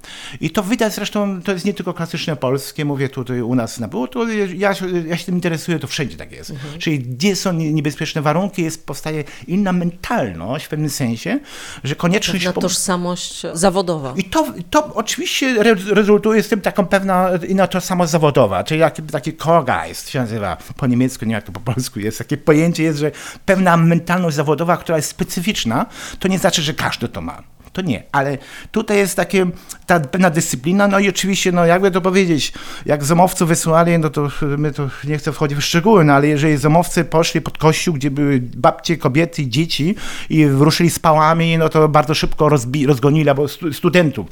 I 0.41 0.49
to 0.49 0.63
widać 0.63 0.93
zresztą, 0.93 1.41
to 1.41 1.51
jest 1.51 1.65
nie 1.65 1.73
tylko 1.73 1.93
klasyczne 1.93 2.35
polskie, 2.35 2.85
mówię 2.85 3.09
tutaj 3.09 3.41
u 3.41 3.55
nas 3.55 3.79
na 3.79 3.87
było, 3.87 4.07
to 4.07 4.25
ja, 4.61 4.73
ja 5.07 5.17
się 5.17 5.25
tym 5.25 5.35
interesuję, 5.35 5.79
to 5.79 5.87
wszędzie 5.87 6.17
tak 6.17 6.31
jest. 6.31 6.49
Mhm. 6.49 6.79
Czyli 6.79 6.99
gdzie 6.99 7.35
są 7.35 7.53
niebezpieczne 7.53 8.21
warunki, 8.21 8.63
jest, 8.63 8.85
powstaje 8.85 9.23
inna 9.47 9.73
mentalność 9.73 10.65
w 10.65 10.69
pewnym 10.69 10.89
sensie, 10.89 11.39
że 11.83 11.95
konieczność... 11.95 12.45
Pewna 12.45 12.61
tożsamość 12.61 13.43
zawodowa. 13.53 14.13
I 14.17 14.23
to, 14.23 14.53
to 14.69 14.93
oczywiście 14.93 15.63
rezultuje 15.93 16.43
z 16.43 16.47
tym 16.47 16.61
taką 16.61 16.85
pewna 16.85 17.29
inna 17.47 17.67
tożsamość 17.67 18.11
zawodowa, 18.11 18.63
czyli 18.63 18.79
jak, 18.79 18.95
taki 19.11 19.33
Korgeist 19.33 20.09
się 20.09 20.19
nazywa 20.19 20.57
po 20.77 20.87
niemiecku, 20.87 21.25
nie 21.25 21.33
jak 21.33 21.43
to 21.43 21.51
po 21.51 21.59
polsku 21.59 21.99
jest, 21.99 22.17
takie 22.17 22.37
pojęcie 22.37 22.83
jest, 22.83 22.99
że 22.99 23.11
pewna 23.45 23.77
mentalność 23.77 24.35
zawodowa, 24.35 24.77
która 24.77 24.97
jest 24.97 25.09
specyficzna, 25.09 25.85
to 26.19 26.27
nie 26.27 26.39
znaczy, 26.39 26.61
że 26.61 26.73
każdy 26.73 27.09
to 27.09 27.21
ma. 27.21 27.43
To 27.73 27.81
nie. 27.81 28.03
Ale 28.11 28.37
tutaj 28.71 28.97
jest 28.97 29.15
takie, 29.15 29.45
ta 29.85 29.99
pewna 29.99 30.29
dyscyplina, 30.29 30.87
no 30.87 30.99
i 30.99 31.09
oczywiście, 31.09 31.51
no 31.51 31.65
jakby 31.65 31.91
to 31.91 32.01
powiedzieć, 32.01 32.53
jak 32.85 33.03
zomowców 33.03 33.47
wysłali, 33.49 33.99
no 33.99 34.09
to 34.09 34.27
my 34.57 34.71
to 34.71 34.89
nie 35.03 35.17
chcę 35.17 35.31
wchodzić 35.33 35.57
w 35.57 35.61
szczegóły, 35.61 36.03
no 36.03 36.13
ale 36.13 36.27
jeżeli 36.27 36.57
zomowcy 36.57 37.03
poszli 37.03 37.41
pod 37.41 37.57
kościół, 37.57 37.93
gdzie 37.93 38.11
były 38.11 38.39
babcie, 38.41 38.97
kobiety 38.97 39.47
dzieci 39.47 39.95
i 40.29 40.47
ruszyli 40.47 40.89
z 40.89 40.99
pałami, 40.99 41.57
no 41.57 41.69
to 41.69 41.89
bardzo 41.89 42.13
szybko 42.13 42.45
rozbi- 42.49 42.87
rozgonili, 42.87 43.29
albo 43.29 43.47
stu- 43.47 43.73
studentów. 43.73 44.27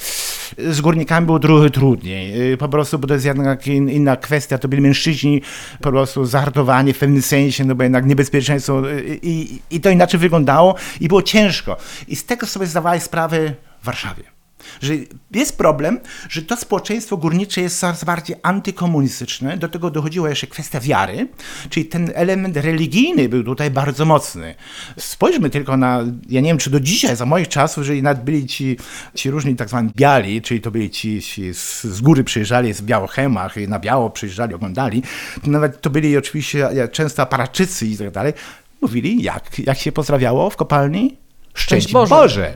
Z 0.57 0.81
górnikami 0.81 1.25
było 1.25 1.39
trochę 1.39 1.69
trudniej, 1.69 2.51
y, 2.51 2.57
po 2.57 2.69
prostu, 2.69 2.99
bo 2.99 3.07
to 3.07 3.13
jest 3.13 3.25
jednak 3.25 3.67
in, 3.67 3.89
inna 3.89 4.15
kwestia, 4.15 4.57
to 4.57 4.67
byli 4.67 4.81
mężczyźni 4.81 5.41
po 5.81 5.89
prostu 5.89 6.25
zahartowani 6.25 6.93
w 6.93 6.99
pewnym 6.99 7.21
sensie, 7.21 7.65
no 7.65 7.75
bo 7.75 7.83
jednak 7.83 8.05
niebezpieczeństwo 8.05 8.89
y, 8.91 9.19
i, 9.21 9.59
i 9.71 9.81
to 9.81 9.89
inaczej 9.89 10.19
wyglądało 10.19 10.75
i 10.99 11.07
było 11.07 11.21
ciężko. 11.21 11.77
I 12.07 12.15
z 12.15 12.25
tego 12.25 12.47
sobie 12.47 12.65
zdawali 12.65 13.01
sprawę 13.01 13.53
w 13.81 13.85
Warszawie. 13.85 14.38
Że 14.81 14.93
jest 15.31 15.57
problem, 15.57 15.99
że 16.29 16.41
to 16.41 16.57
społeczeństwo 16.57 17.17
górnicze 17.17 17.61
jest 17.61 17.79
coraz 17.79 18.03
bardziej 18.03 18.35
antykomunistyczne. 18.43 19.57
Do 19.57 19.69
tego 19.69 19.91
dochodziła 19.91 20.29
jeszcze 20.29 20.47
kwestia 20.47 20.79
wiary, 20.79 21.27
czyli 21.69 21.85
ten 21.85 22.11
element 22.15 22.57
religijny 22.57 23.29
był 23.29 23.43
tutaj 23.43 23.71
bardzo 23.71 24.05
mocny. 24.05 24.55
Spójrzmy 24.97 25.49
tylko 25.49 25.77
na, 25.77 26.03
ja 26.29 26.41
nie 26.41 26.49
wiem, 26.49 26.57
czy 26.57 26.69
do 26.69 26.79
dzisiaj, 26.79 27.15
za 27.15 27.25
moich 27.25 27.47
czasów, 27.47 27.83
że 27.83 27.93
nawet 27.93 28.23
byli 28.23 28.47
ci, 28.47 28.77
ci 29.15 29.31
różni 29.31 29.55
tak 29.55 29.69
zwani 29.69 29.91
biali, 29.95 30.41
czyli 30.41 30.61
to 30.61 30.71
byli 30.71 30.89
ci, 30.89 31.21
ci 31.21 31.53
z, 31.53 31.83
z 31.83 32.01
góry 32.01 32.23
przyjeżdżali 32.23 32.73
z 32.73 32.81
białochemach 32.81 33.57
i 33.57 33.67
na 33.67 33.79
biało 33.79 34.09
przyjeżdżali, 34.09 34.53
oglądali. 34.53 35.03
Nawet 35.43 35.81
to 35.81 35.89
byli 35.89 36.17
oczywiście 36.17 36.69
często 36.91 37.21
aparaczycy 37.21 37.87
i 37.87 37.97
tak 37.97 38.11
dalej. 38.11 38.33
Mówili, 38.81 39.23
jak, 39.23 39.59
jak 39.59 39.77
się 39.77 39.91
pozdrawiało 39.91 40.49
w 40.49 40.55
kopalni? 40.55 41.17
Szczęść 41.53 41.91
Boże. 41.91 42.15
Boże. 42.15 42.53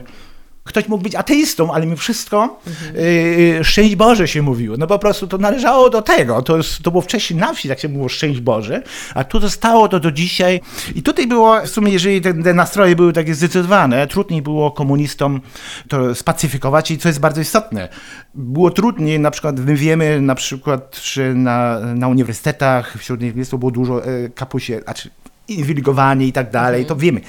Ktoś 0.64 0.88
mógł 0.88 1.02
być 1.02 1.14
ateistą, 1.14 1.72
ale 1.72 1.86
mi 1.86 1.96
wszystko 1.96 2.60
yy, 2.94 3.64
szczęść 3.64 3.96
Boże 3.96 4.28
się 4.28 4.42
mówiło. 4.42 4.76
No 4.76 4.86
po 4.86 4.98
prostu 4.98 5.26
to 5.26 5.38
należało 5.38 5.90
do 5.90 6.02
tego. 6.02 6.42
To, 6.42 6.56
jest, 6.56 6.82
to 6.82 6.90
było 6.90 7.02
wcześniej 7.02 7.40
na 7.40 7.54
wsi, 7.54 7.68
tak 7.68 7.80
się 7.80 7.88
mówiło 7.88 8.08
szczęść 8.08 8.40
Boże, 8.40 8.82
a 9.14 9.24
tu 9.24 9.40
zostało 9.40 9.88
to 9.88 10.00
do 10.00 10.12
dzisiaj. 10.12 10.60
I 10.94 11.02
tutaj 11.02 11.26
było, 11.26 11.60
w 11.60 11.68
sumie, 11.68 11.92
jeżeli 11.92 12.20
te, 12.20 12.34
te 12.34 12.54
nastroje 12.54 12.96
były 12.96 13.12
takie 13.12 13.34
zdecydowane, 13.34 14.06
trudniej 14.06 14.42
było 14.42 14.70
komunistom 14.70 15.40
to 15.88 16.14
spacyfikować 16.14 16.90
i 16.90 16.98
co 16.98 17.08
jest 17.08 17.20
bardzo 17.20 17.40
istotne. 17.40 17.88
Było 18.34 18.70
trudniej, 18.70 19.20
na 19.20 19.30
przykład 19.30 19.60
my 19.60 19.74
wiemy 19.74 20.20
na 20.20 20.34
przykład, 20.34 21.00
że 21.04 21.34
na, 21.34 21.80
na 21.80 22.08
uniwersytetach 22.08 22.96
wśród 22.98 23.20
uniwersytetów 23.20 23.60
było 23.60 23.70
dużo 23.70 24.04
e, 24.04 24.28
kapusie, 24.28 24.80
znaczy 24.84 25.10
inwigilowanie 25.48 26.26
i 26.26 26.32
tak 26.32 26.50
dalej, 26.50 26.86
to 26.86 26.96
wiemy. 26.96 27.20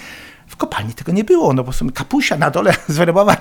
W 0.47 0.55
kopalni 0.55 0.93
tego 0.93 1.11
nie 1.11 1.23
było, 1.23 1.53
no 1.53 1.63
bo 1.63 1.71
w 1.71 1.75
sumie 1.75 1.91
kapusia 1.91 2.37
na 2.37 2.51
dole 2.51 2.73
zwerybowa. 2.87 3.37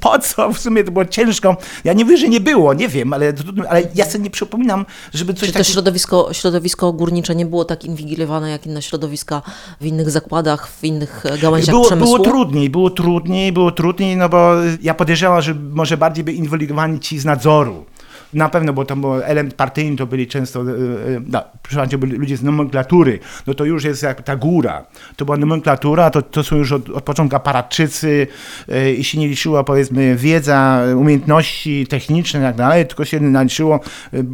Po 0.00 0.18
co? 0.18 0.52
W 0.52 0.58
sumie 0.58 0.84
to 0.84 0.90
było 0.92 1.04
ciężko. 1.04 1.56
Ja 1.84 1.92
nie 1.92 2.04
mówię, 2.04 2.16
że 2.16 2.28
nie 2.28 2.40
było, 2.40 2.74
nie 2.74 2.88
wiem, 2.88 3.12
ale, 3.12 3.32
ale 3.68 3.82
ja 3.94 4.04
sobie 4.04 4.24
nie 4.24 4.30
przypominam, 4.30 4.86
żeby 5.14 5.34
coś 5.34 5.40
Czy 5.40 5.52
to 5.52 5.58
takiego... 5.58 5.72
środowisko, 5.72 6.28
środowisko 6.32 6.92
górnicze 6.92 7.34
nie 7.34 7.46
było 7.46 7.64
tak 7.64 7.84
inwigilowane 7.84 8.50
jak 8.50 8.66
inne 8.66 8.82
środowiska 8.82 9.42
w 9.80 9.86
innych 9.86 10.10
zakładach, 10.10 10.68
w 10.68 10.84
innych 10.84 11.26
e, 11.26 11.38
gałęziach 11.38 11.74
Było, 11.74 11.86
przemysłu? 11.86 12.14
było 12.16 12.28
trudniej, 12.28 12.70
było 12.70 12.90
trudniej, 12.90 13.52
było 13.52 13.72
trudniej, 13.72 14.16
no 14.16 14.28
bo 14.28 14.52
ja 14.82 14.94
podejrzewam, 14.94 15.42
że 15.42 15.54
może 15.54 15.96
bardziej 15.96 16.24
by 16.24 16.32
inwigilowani 16.32 17.00
ci 17.00 17.18
z 17.18 17.24
nadzoru. 17.24 17.84
Na 18.34 18.48
pewno, 18.48 18.72
bo 18.72 18.84
tam 18.84 19.04
element 19.24 19.54
partyjny, 19.54 19.96
to 19.96 20.06
byli 20.06 20.26
często, 20.26 20.60
e, 20.60 20.64
e, 20.64 21.20
no, 21.26 21.98
byli 21.98 22.16
ludzie 22.16 22.36
z 22.36 22.42
nomenklatury, 22.42 23.18
no 23.46 23.54
to 23.54 23.64
już 23.64 23.84
jest 23.84 24.02
jak 24.02 24.22
ta 24.22 24.36
góra. 24.36 24.86
To 25.16 25.24
była 25.24 25.36
nomenklatura, 25.36 26.10
to, 26.10 26.22
to 26.22 26.44
są 26.44 26.56
już 26.56 26.72
od, 26.72 26.90
od 26.90 27.04
początku 27.04 27.36
aparatczycy 27.36 28.26
e, 28.68 28.92
i 28.92 29.04
się 29.04 29.18
nie 29.18 29.28
liczyła 29.28 29.64
powiedzmy 29.64 30.16
wiedza, 30.16 30.82
umiejętności 30.96 31.86
techniczne 31.86 32.40
i 32.40 32.42
tak 32.42 32.56
dalej, 32.56 32.86
tylko 32.86 33.04
się 33.04 33.20
naliczyło, 33.20 33.80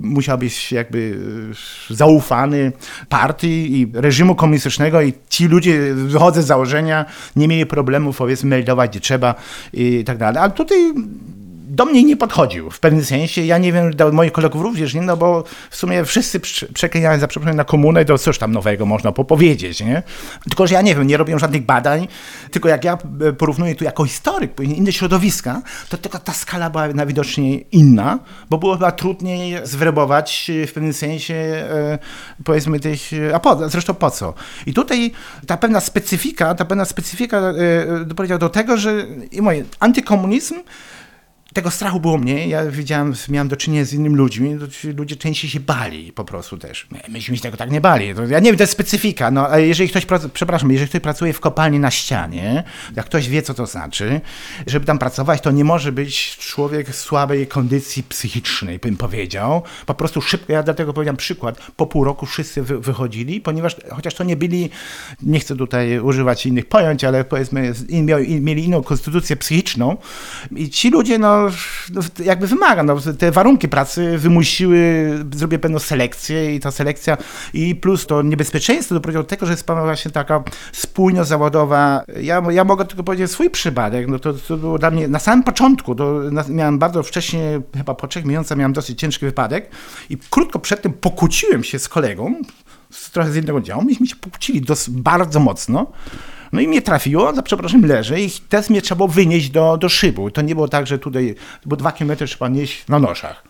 musiał 0.02 0.38
być 0.38 0.72
jakby 0.72 1.18
zaufany 1.90 2.72
partii 3.08 3.80
i 3.80 3.92
reżimu 3.94 4.34
komunistycznego 4.34 5.02
i 5.02 5.12
ci 5.28 5.48
ludzie, 5.48 5.94
wychodzę 5.94 6.42
z 6.42 6.46
założenia, 6.46 7.04
nie 7.36 7.48
mieli 7.48 7.66
problemów 7.66 8.16
powiedzmy 8.16 8.50
meldować 8.50 8.90
gdzie 8.90 9.00
trzeba 9.00 9.34
i 9.72 10.04
tak 10.04 10.18
dalej. 10.18 10.42
Ale 10.42 10.50
tutaj 10.50 10.78
do 11.76 11.84
mnie 11.84 12.04
nie 12.04 12.16
podchodził 12.16 12.70
w 12.70 12.80
pewnym 12.80 13.04
sensie. 13.04 13.42
Ja 13.42 13.58
nie 13.58 13.72
wiem, 13.72 13.96
do 13.96 14.12
moich 14.12 14.32
kolegów 14.32 14.62
również 14.62 14.94
nie, 14.94 15.02
no 15.02 15.16
bo 15.16 15.44
w 15.70 15.76
sumie 15.76 16.04
wszyscy 16.04 16.40
prze- 16.40 16.72
przeklinali 16.72 17.20
za 17.20 17.28
przeproszeniem 17.28 17.56
na 17.56 17.64
komunę, 17.64 18.04
to 18.04 18.18
coś 18.18 18.38
tam 18.38 18.52
nowego 18.52 18.86
można 18.86 19.12
popowiedzieć, 19.12 19.80
nie? 19.80 20.02
Tylko, 20.44 20.66
że 20.66 20.74
ja 20.74 20.82
nie 20.82 20.94
wiem, 20.94 21.06
nie 21.06 21.16
robię 21.16 21.38
żadnych 21.38 21.62
badań, 21.62 22.08
tylko 22.50 22.68
jak 22.68 22.84
ja 22.84 22.98
e, 23.28 23.32
porównuję 23.32 23.74
tu 23.74 23.84
jako 23.84 24.04
historyk, 24.04 24.60
inne 24.60 24.92
środowiska, 24.92 25.62
to 25.88 25.98
tylko 25.98 26.18
ta 26.18 26.32
skala 26.32 26.70
była 26.70 26.88
najwidoczniej 26.88 27.66
inna, 27.72 28.18
bo 28.50 28.58
było 28.58 28.74
chyba 28.74 28.92
trudniej 28.92 29.58
zwerbować 29.62 30.50
e, 30.50 30.66
w 30.66 30.72
pewnym 30.72 30.92
sensie, 30.92 31.34
e, 31.34 31.98
powiedzmy, 32.44 32.80
tych, 32.80 33.00
a 33.34 33.40
po, 33.40 33.68
zresztą 33.68 33.94
po 33.94 34.10
co? 34.10 34.34
I 34.66 34.74
tutaj 34.74 35.12
ta 35.46 35.56
pewna 35.56 35.80
specyfika, 35.80 36.54
ta 36.54 36.64
pewna 36.64 36.84
specyfika 36.84 37.40
doprowadziła 38.06 38.38
do 38.38 38.48
tego, 38.48 38.76
że 38.76 39.06
i 39.32 39.42
moje, 39.42 39.64
antykomunizm 39.80 40.54
tego 41.56 41.70
strachu 41.70 42.00
było 42.00 42.18
mniej. 42.18 42.50
Ja 42.50 42.66
widziałem, 42.70 43.14
miałem 43.28 43.48
do 43.48 43.56
czynienia 43.56 43.84
z 43.84 43.92
innymi 43.92 44.16
ludźmi, 44.16 44.58
ludzie 44.96 45.16
częściej 45.16 45.50
się 45.50 45.60
bali 45.60 46.12
po 46.12 46.24
prostu 46.24 46.58
też. 46.58 46.86
My- 46.90 47.00
Myśmy 47.08 47.36
się 47.36 47.42
tego 47.42 47.56
tak 47.56 47.70
nie 47.70 47.80
bali. 47.80 48.14
To, 48.14 48.26
ja 48.26 48.38
nie 48.38 48.50
wiem, 48.50 48.56
to 48.56 48.62
jest 48.62 48.72
specyfika, 48.72 49.30
no 49.30 49.48
ale 49.48 49.66
jeżeli 49.66 49.90
ktoś, 49.90 50.06
przepraszam, 50.32 50.72
jeżeli 50.72 50.88
ktoś 50.88 51.00
pracuje 51.00 51.32
w 51.32 51.40
kopalni 51.40 51.78
na 51.78 51.90
ścianie, 51.90 52.64
jak 52.96 53.06
ktoś 53.06 53.28
wie, 53.28 53.42
co 53.42 53.54
to 53.54 53.66
znaczy, 53.66 54.20
żeby 54.66 54.86
tam 54.86 54.98
pracować, 54.98 55.40
to 55.40 55.50
nie 55.50 55.64
może 55.64 55.92
być 55.92 56.36
człowiek 56.36 56.94
słabej 56.94 57.46
kondycji 57.46 58.02
psychicznej, 58.02 58.78
bym 58.78 58.96
powiedział. 58.96 59.62
Po 59.86 59.94
prostu 59.94 60.20
szybko, 60.20 60.52
ja 60.52 60.62
dlatego 60.62 60.92
powiedziałem 60.92 61.16
przykład, 61.16 61.58
po 61.76 61.86
pół 61.86 62.04
roku 62.04 62.26
wszyscy 62.26 62.62
wy, 62.62 62.80
wychodzili, 62.80 63.40
ponieważ 63.40 63.76
chociaż 63.90 64.14
to 64.14 64.24
nie 64.24 64.36
byli, 64.36 64.70
nie 65.22 65.40
chcę 65.40 65.56
tutaj 65.56 65.98
używać 66.00 66.46
innych 66.46 66.66
pojęć, 66.66 67.04
ale 67.04 67.24
powiedzmy, 67.24 67.72
in, 67.88 68.06
mieli 68.44 68.64
inną 68.64 68.82
konstytucję 68.82 69.36
psychiczną 69.36 69.96
i 70.56 70.70
ci 70.70 70.90
ludzie, 70.90 71.18
no, 71.18 71.45
no 71.94 72.00
jakby 72.24 72.46
wymaga, 72.46 72.82
no, 72.82 72.96
te 73.18 73.30
warunki 73.30 73.68
pracy 73.68 74.18
wymusiły, 74.18 75.10
zrobię 75.34 75.58
pewną 75.58 75.78
selekcję 75.78 76.54
i 76.54 76.60
ta 76.60 76.70
selekcja 76.70 77.16
i 77.54 77.74
plus 77.74 78.06
to 78.06 78.22
niebezpieczeństwo 78.22 78.94
doprowadziło 78.94 79.22
do 79.22 79.28
tego, 79.28 79.46
że 79.46 79.52
jest 79.52 79.66
właśnie 79.66 80.10
taka 80.10 80.44
spójność 80.72 81.28
zawodowa. 81.28 82.02
Ja, 82.22 82.42
ja 82.50 82.64
mogę 82.64 82.84
tylko 82.84 83.04
powiedzieć 83.04 83.30
swój 83.30 83.50
przypadek, 83.50 84.08
no 84.08 84.18
to, 84.18 84.32
to 84.32 84.56
było 84.56 84.78
dla 84.78 84.90
mnie 84.90 85.08
na 85.08 85.18
samym 85.18 85.44
początku, 85.44 85.94
to 85.94 86.20
na, 86.30 86.44
miałem 86.48 86.78
bardzo 86.78 87.02
wcześnie, 87.02 87.60
chyba 87.76 87.94
po 87.94 88.06
trzech 88.06 88.24
miesiącach 88.24 88.58
miałem 88.58 88.72
dosyć 88.72 89.00
ciężki 89.00 89.26
wypadek 89.26 89.70
i 90.10 90.18
krótko 90.30 90.58
przed 90.58 90.82
tym 90.82 90.92
pokłóciłem 90.92 91.64
się 91.64 91.78
z 91.78 91.88
kolegą, 91.88 92.34
trochę 93.12 93.30
z 93.30 93.36
innego 93.36 93.60
działu, 93.60 93.82
myśmy 93.82 94.06
się 94.06 94.16
pokłócili 94.16 94.60
dos, 94.60 94.88
bardzo 94.88 95.40
mocno. 95.40 95.86
No 96.52 96.60
i 96.60 96.68
mnie 96.68 96.82
trafiło, 96.82 97.34
za 97.34 97.42
przepraszam, 97.42 97.84
leżę 97.84 98.20
i 98.20 98.30
teraz 98.48 98.70
mnie 98.70 98.82
trzeba 98.82 98.96
było 98.96 99.08
wynieść 99.08 99.50
do, 99.50 99.76
do 99.76 99.88
szybu. 99.88 100.30
To 100.30 100.42
nie 100.42 100.54
było 100.54 100.68
tak, 100.68 100.86
że 100.86 100.98
tutaj, 100.98 101.34
bo 101.66 101.76
dwa 101.76 101.92
kilometry 101.92 102.26
trzeba 102.26 102.48
nieść 102.48 102.88
na 102.88 102.98
noszach. 102.98 103.42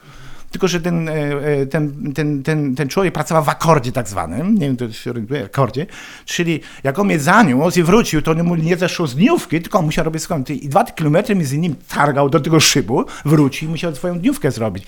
Tylko, 0.50 0.68
że 0.68 0.80
ten, 0.80 1.08
e, 1.08 1.12
e, 1.12 1.66
ten, 1.66 2.12
ten, 2.14 2.42
ten, 2.42 2.74
ten 2.74 2.88
człowiek 2.88 3.14
pracował 3.14 3.44
w 3.44 3.48
akordzie 3.48 3.92
tak 3.92 4.08
zwanym, 4.08 4.54
nie 4.54 4.66
wiem, 4.66 4.76
to 4.76 4.92
się 4.92 5.10
orientuje, 5.10 5.44
akordzie, 5.44 5.86
czyli 6.24 6.60
jak 6.84 6.98
on 6.98 7.06
mnie 7.06 7.20
zaniósł 7.20 7.80
i 7.80 7.82
wrócił, 7.82 8.22
to 8.22 8.30
on 8.30 8.42
mu 8.42 8.56
nie 8.56 8.76
zeszło 8.76 9.06
z 9.06 9.14
dniówki, 9.14 9.60
tylko 9.60 9.82
musiał 9.82 10.04
robić 10.04 10.22
swoją, 10.22 10.44
i 10.48 10.68
dwa 10.68 10.84
kilometry 10.84 11.34
między 11.34 11.58
nim 11.58 11.76
targał 11.88 12.28
do 12.28 12.40
tego 12.40 12.60
szybu, 12.60 13.04
wrócił 13.24 13.68
i 13.68 13.70
musiał 13.70 13.94
swoją 13.94 14.18
dniówkę 14.18 14.50
zrobić. 14.50 14.84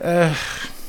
Ech. 0.00 0.81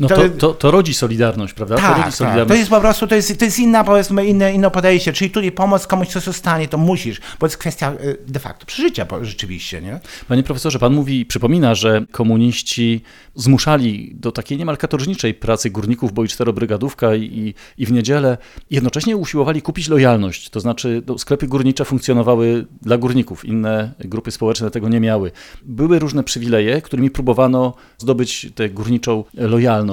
No 0.00 0.08
To- 0.08 0.14
to, 0.16 0.28
to, 0.28 0.54
to 0.54 0.70
rodzi 0.70 0.94
solidarność, 0.94 1.54
prawda? 1.54 1.74
to 1.74 1.80
Tak, 1.80 1.90
rodzi 1.90 2.02
tak. 2.02 2.14
solidarność. 2.14 2.48
To 2.48 2.54
jest 2.54 2.70
po 2.70 2.80
prostu, 2.80 3.06
to 3.06 3.14
jest, 3.14 3.38
to 3.38 3.44
jest 3.44 3.58
inna, 3.58 3.84
powiedzmy, 3.84 4.26
inne, 4.26 4.54
inne 4.54 4.70
podejście. 4.70 5.12
Czyli 5.12 5.30
tutaj 5.30 5.52
pomoc 5.52 5.86
komuś, 5.86 6.08
co 6.08 6.20
się 6.20 6.32
stanie, 6.32 6.68
to 6.68 6.78
musisz, 6.78 7.20
bo 7.20 7.38
to 7.38 7.46
jest 7.46 7.56
kwestia 7.56 7.92
y, 8.04 8.18
de 8.26 8.40
facto 8.40 8.66
przeżycia 8.66 9.06
rzeczywiście, 9.22 9.82
nie? 9.82 10.00
Panie 10.28 10.42
profesorze, 10.42 10.78
pan 10.78 10.94
mówi, 10.94 11.26
przypomina, 11.26 11.74
że 11.74 12.04
komuniści 12.12 13.02
zmuszali 13.34 14.12
do 14.14 14.32
takiej 14.32 14.58
niemal 14.58 14.76
katorżniczej 14.76 15.34
pracy 15.34 15.70
górników, 15.70 16.12
bo 16.12 16.24
i 16.24 16.28
czterobrygadówka 16.28 17.14
i, 17.14 17.22
i, 17.22 17.54
i 17.82 17.86
w 17.86 17.92
niedzielę. 17.92 18.38
Jednocześnie 18.70 19.16
usiłowali 19.16 19.62
kupić 19.62 19.88
lojalność, 19.88 20.50
to 20.50 20.60
znaczy 20.60 21.02
no, 21.06 21.18
sklepy 21.18 21.46
górnicze 21.46 21.84
funkcjonowały 21.84 22.66
dla 22.82 22.98
górników, 22.98 23.44
inne 23.44 23.92
grupy 23.98 24.30
społeczne 24.30 24.70
tego 24.70 24.88
nie 24.88 25.00
miały. 25.00 25.30
Były 25.62 25.98
różne 25.98 26.24
przywileje, 26.24 26.82
którymi 26.82 27.10
próbowano 27.10 27.74
zdobyć 27.98 28.46
tę 28.54 28.70
górniczą 28.70 29.24
lojalność. 29.34 29.83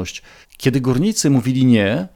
Kiedy 0.57 0.81
górnicy 0.81 1.29
mówili 1.29 1.65
nie, 1.65 2.07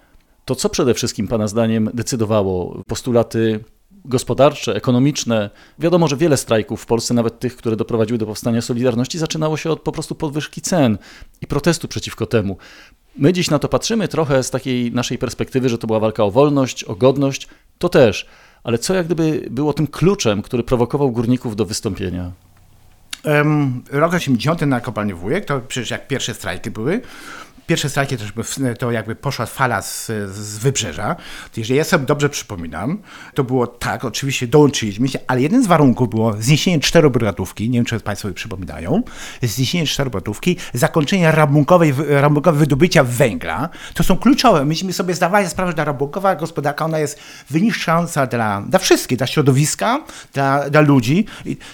to 0.46 0.56
co 0.56 0.70
przede 0.70 0.94
wszystkim 0.94 1.28
Pana 1.28 1.48
zdaniem 1.48 1.90
decydowało? 1.94 2.84
Postulaty 2.88 3.60
gospodarcze, 4.06 4.76
ekonomiczne. 4.76 5.50
Wiadomo, 5.80 6.08
że 6.08 6.18
wiele 6.18 6.38
strajków 6.38 6.82
w 6.82 6.86
Polsce, 6.86 7.14
nawet 7.14 7.40
tych, 7.40 7.56
które 7.56 7.76
doprowadziły 7.76 8.18
do 8.18 8.26
powstania 8.26 8.62
Solidarności, 8.62 9.18
zaczynało 9.18 9.58
się 9.58 9.72
od 9.72 9.82
po 9.82 9.92
prostu 9.92 10.16
podwyżki 10.16 10.62
cen 10.62 10.98
i 11.42 11.48
protestu 11.48 11.88
przeciwko 11.88 12.26
temu. 12.26 12.58
My 13.18 13.34
dziś 13.34 13.50
na 13.50 13.60
to 13.60 13.68
patrzymy 13.68 14.08
trochę 14.08 14.44
z 14.44 14.52
takiej 14.52 14.92
naszej 14.92 15.18
perspektywy, 15.18 15.70
że 15.70 15.78
to 15.78 15.88
była 15.88 16.00
walka 16.00 16.24
o 16.24 16.32
wolność, 16.32 16.84
o 16.84 16.96
godność, 16.96 17.48
to 17.78 17.90
też. 17.90 18.28
ale 18.64 18.78
co 18.78 18.94
jak 18.94 19.06
gdyby 19.06 19.48
było 19.50 19.74
tym 19.74 19.88
kluczem, 19.88 20.42
który 20.42 20.64
prowokował 20.64 21.12
górników 21.12 21.56
do 21.56 21.66
wystąpienia? 21.66 22.32
Rok 23.92 24.14
80 24.14 24.62
na 24.62 24.82
kopalni 24.82 25.14
Wujek, 25.14 25.46
to 25.46 25.62
przecież 25.68 25.90
jak 25.90 26.08
pierwsze 26.08 26.34
strajki 26.34 26.72
były, 26.72 27.02
pierwsze 27.68 27.90
strajki 27.90 28.18
też 28.18 28.34
to 28.80 28.92
jakby 28.92 29.16
poszła 29.16 29.46
fala 29.46 29.82
z, 29.82 30.06
z 30.32 30.58
wybrzeża. 30.58 31.16
Jeżeli 31.58 31.78
ja 31.78 31.84
sobie 31.84 32.06
dobrze 32.06 32.30
przypominam, 32.30 33.02
to 33.34 33.44
było 33.44 33.68
tak, 33.68 34.06
oczywiście 34.06 34.48
dołączyliśmy 34.48 35.08
się, 35.08 35.20
ale 35.28 35.42
jeden 35.42 35.64
z 35.64 35.68
warunków 35.68 36.10
było 36.10 36.36
zniesienie 36.40 36.80
czterobrygadówki, 36.80 37.70
nie 37.70 37.78
wiem 37.78 37.86
czy 37.86 38.00
Państwo 38.00 38.26
sobie 38.26 38.36
przypominają, 38.36 39.04
zniesienie 39.44 39.88
czterobrygadówki, 39.88 40.58
zakończenie 40.74 41.32
rabunkowej, 41.32 41.94
rabunkowej 42.08 42.60
wydobycia 42.60 43.04
węgla. 43.04 43.70
To 43.94 44.04
są 44.04 44.18
kluczowe. 44.18 44.66
Myśmy 44.66 44.94
sobie 44.94 45.14
zdawali 45.14 45.50
sprawę, 45.50 45.72
że 45.72 45.78
ta 45.78 45.84
rabunkowa 45.84 46.36
gospodarka, 46.36 46.86
ona 46.86 47.00
jest 47.00 47.20
wyniszczająca 47.50 48.28
dla, 48.28 48.62
dla 48.62 48.80
wszystkich, 48.80 49.18
dla 49.18 49.28
środowiska, 49.28 50.04
dla, 50.34 50.70
dla 50.70 50.82
ludzi. 50.82 51.26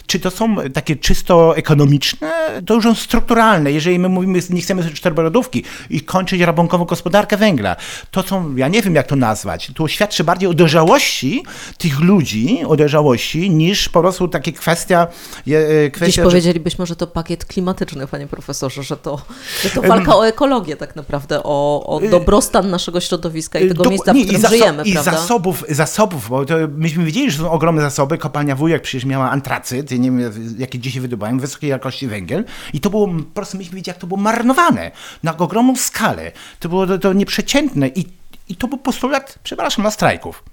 Czy 0.08 0.20
to 0.20 0.32
są 0.32 0.56
takie 0.74 0.96
czysto 0.96 1.58
ekonomiczne? 1.58 2.32
To 2.66 2.74
już 2.74 2.84
są 2.84 2.96
strukturalne. 2.96 3.72
Jeżeli 3.72 4.00
my 4.00 4.10
mówimy, 4.10 4.40
nie 4.50 4.62
chcemy 4.62 4.94
czterobrygadówki, 4.94 5.64
i 5.90 6.02
kończyć 6.02 6.42
rabunkową 6.42 6.86
gospodarkę 6.86 7.38
węgla. 7.38 7.76
To 8.12 8.24
są, 8.24 8.56
ja 8.56 8.68
nie 8.68 8.82
wiem 8.82 8.96
jak 8.96 9.08
to 9.08 9.16
nazwać, 9.16 9.72
to 9.76 9.88
świadczy 9.88 10.24
bardziej 10.24 10.50
o 10.50 10.54
dojrzałości 10.54 11.44
tych 11.78 12.00
ludzi, 12.00 12.64
o 12.68 12.76
dojrzałości, 12.76 13.50
niż 13.50 13.90
po 13.90 14.02
prostu 14.02 14.28
takie 14.28 14.54
kwestia... 14.54 15.08
E, 15.48 15.90
kwestia 15.90 16.22
Dziś 16.22 16.24
powiedzielibyśmy, 16.24 16.86
że 16.86 16.96
to 16.96 17.08
pakiet 17.08 17.46
klimatyczny, 17.46 18.08
panie 18.08 18.28
profesorze, 18.28 18.84
że 18.84 18.98
to, 18.98 19.22
że 19.64 19.70
to 19.70 19.82
walka 19.82 20.16
o 20.16 20.28
ekologię 20.28 20.76
tak 20.76 20.96
naprawdę, 20.96 21.44
o, 21.44 21.84
o 21.86 22.02
y, 22.02 22.10
dobrostan 22.10 22.70
naszego 22.70 23.00
środowiska 23.00 23.60
i 23.60 23.68
tego 23.68 23.84
Do, 23.84 23.90
miejsca, 23.90 24.14
w 24.14 24.16
nie, 24.16 24.24
którym 24.26 24.42
i 24.42 24.48
żyjemy, 24.48 24.84
I 24.84 24.94
prawda? 24.94 25.12
zasobów, 25.12 25.64
zasobów, 25.70 26.30
bo 26.30 26.46
to 26.46 26.56
myśmy 26.76 27.06
wiedzieli, 27.06 27.32
że 27.32 27.38
są 27.38 27.52
ogromne 27.52 27.82
zasoby, 27.82 28.18
kopalnia 28.18 28.56
Wujek 28.56 28.82
przecież 28.82 29.06
miała 29.06 29.32
antracyt, 29.32 29.92
nie 29.92 30.12
wiem 30.12 30.32
jakie 30.58 30.80
dzisiaj 30.80 31.02
wydobywają, 31.02 31.40
wysokiej 31.40 31.70
jakości 31.70 32.08
węgiel. 32.08 32.46
I 32.74 32.80
to 32.80 32.90
było, 32.90 33.08
po 33.08 33.34
prostu 33.34 33.58
myśmy 33.58 33.76
wiedzieli, 33.76 33.90
jak 33.90 33.98
to 33.98 34.08
było 34.08 34.20
marnowane. 34.20 34.92
Na 35.24 35.38
ogromną 35.38 35.71
skalę. 35.76 36.32
To 36.60 36.70
było 36.70 36.88
to, 36.88 36.98
to 36.98 37.14
nieprzeciętne 37.14 37.88
i, 37.88 38.06
i 38.50 38.56
to 38.56 38.68
był 38.68 38.78
postulat, 38.78 39.40
przepraszam, 39.44 39.84
na 39.84 39.92
strajków. 39.92 40.44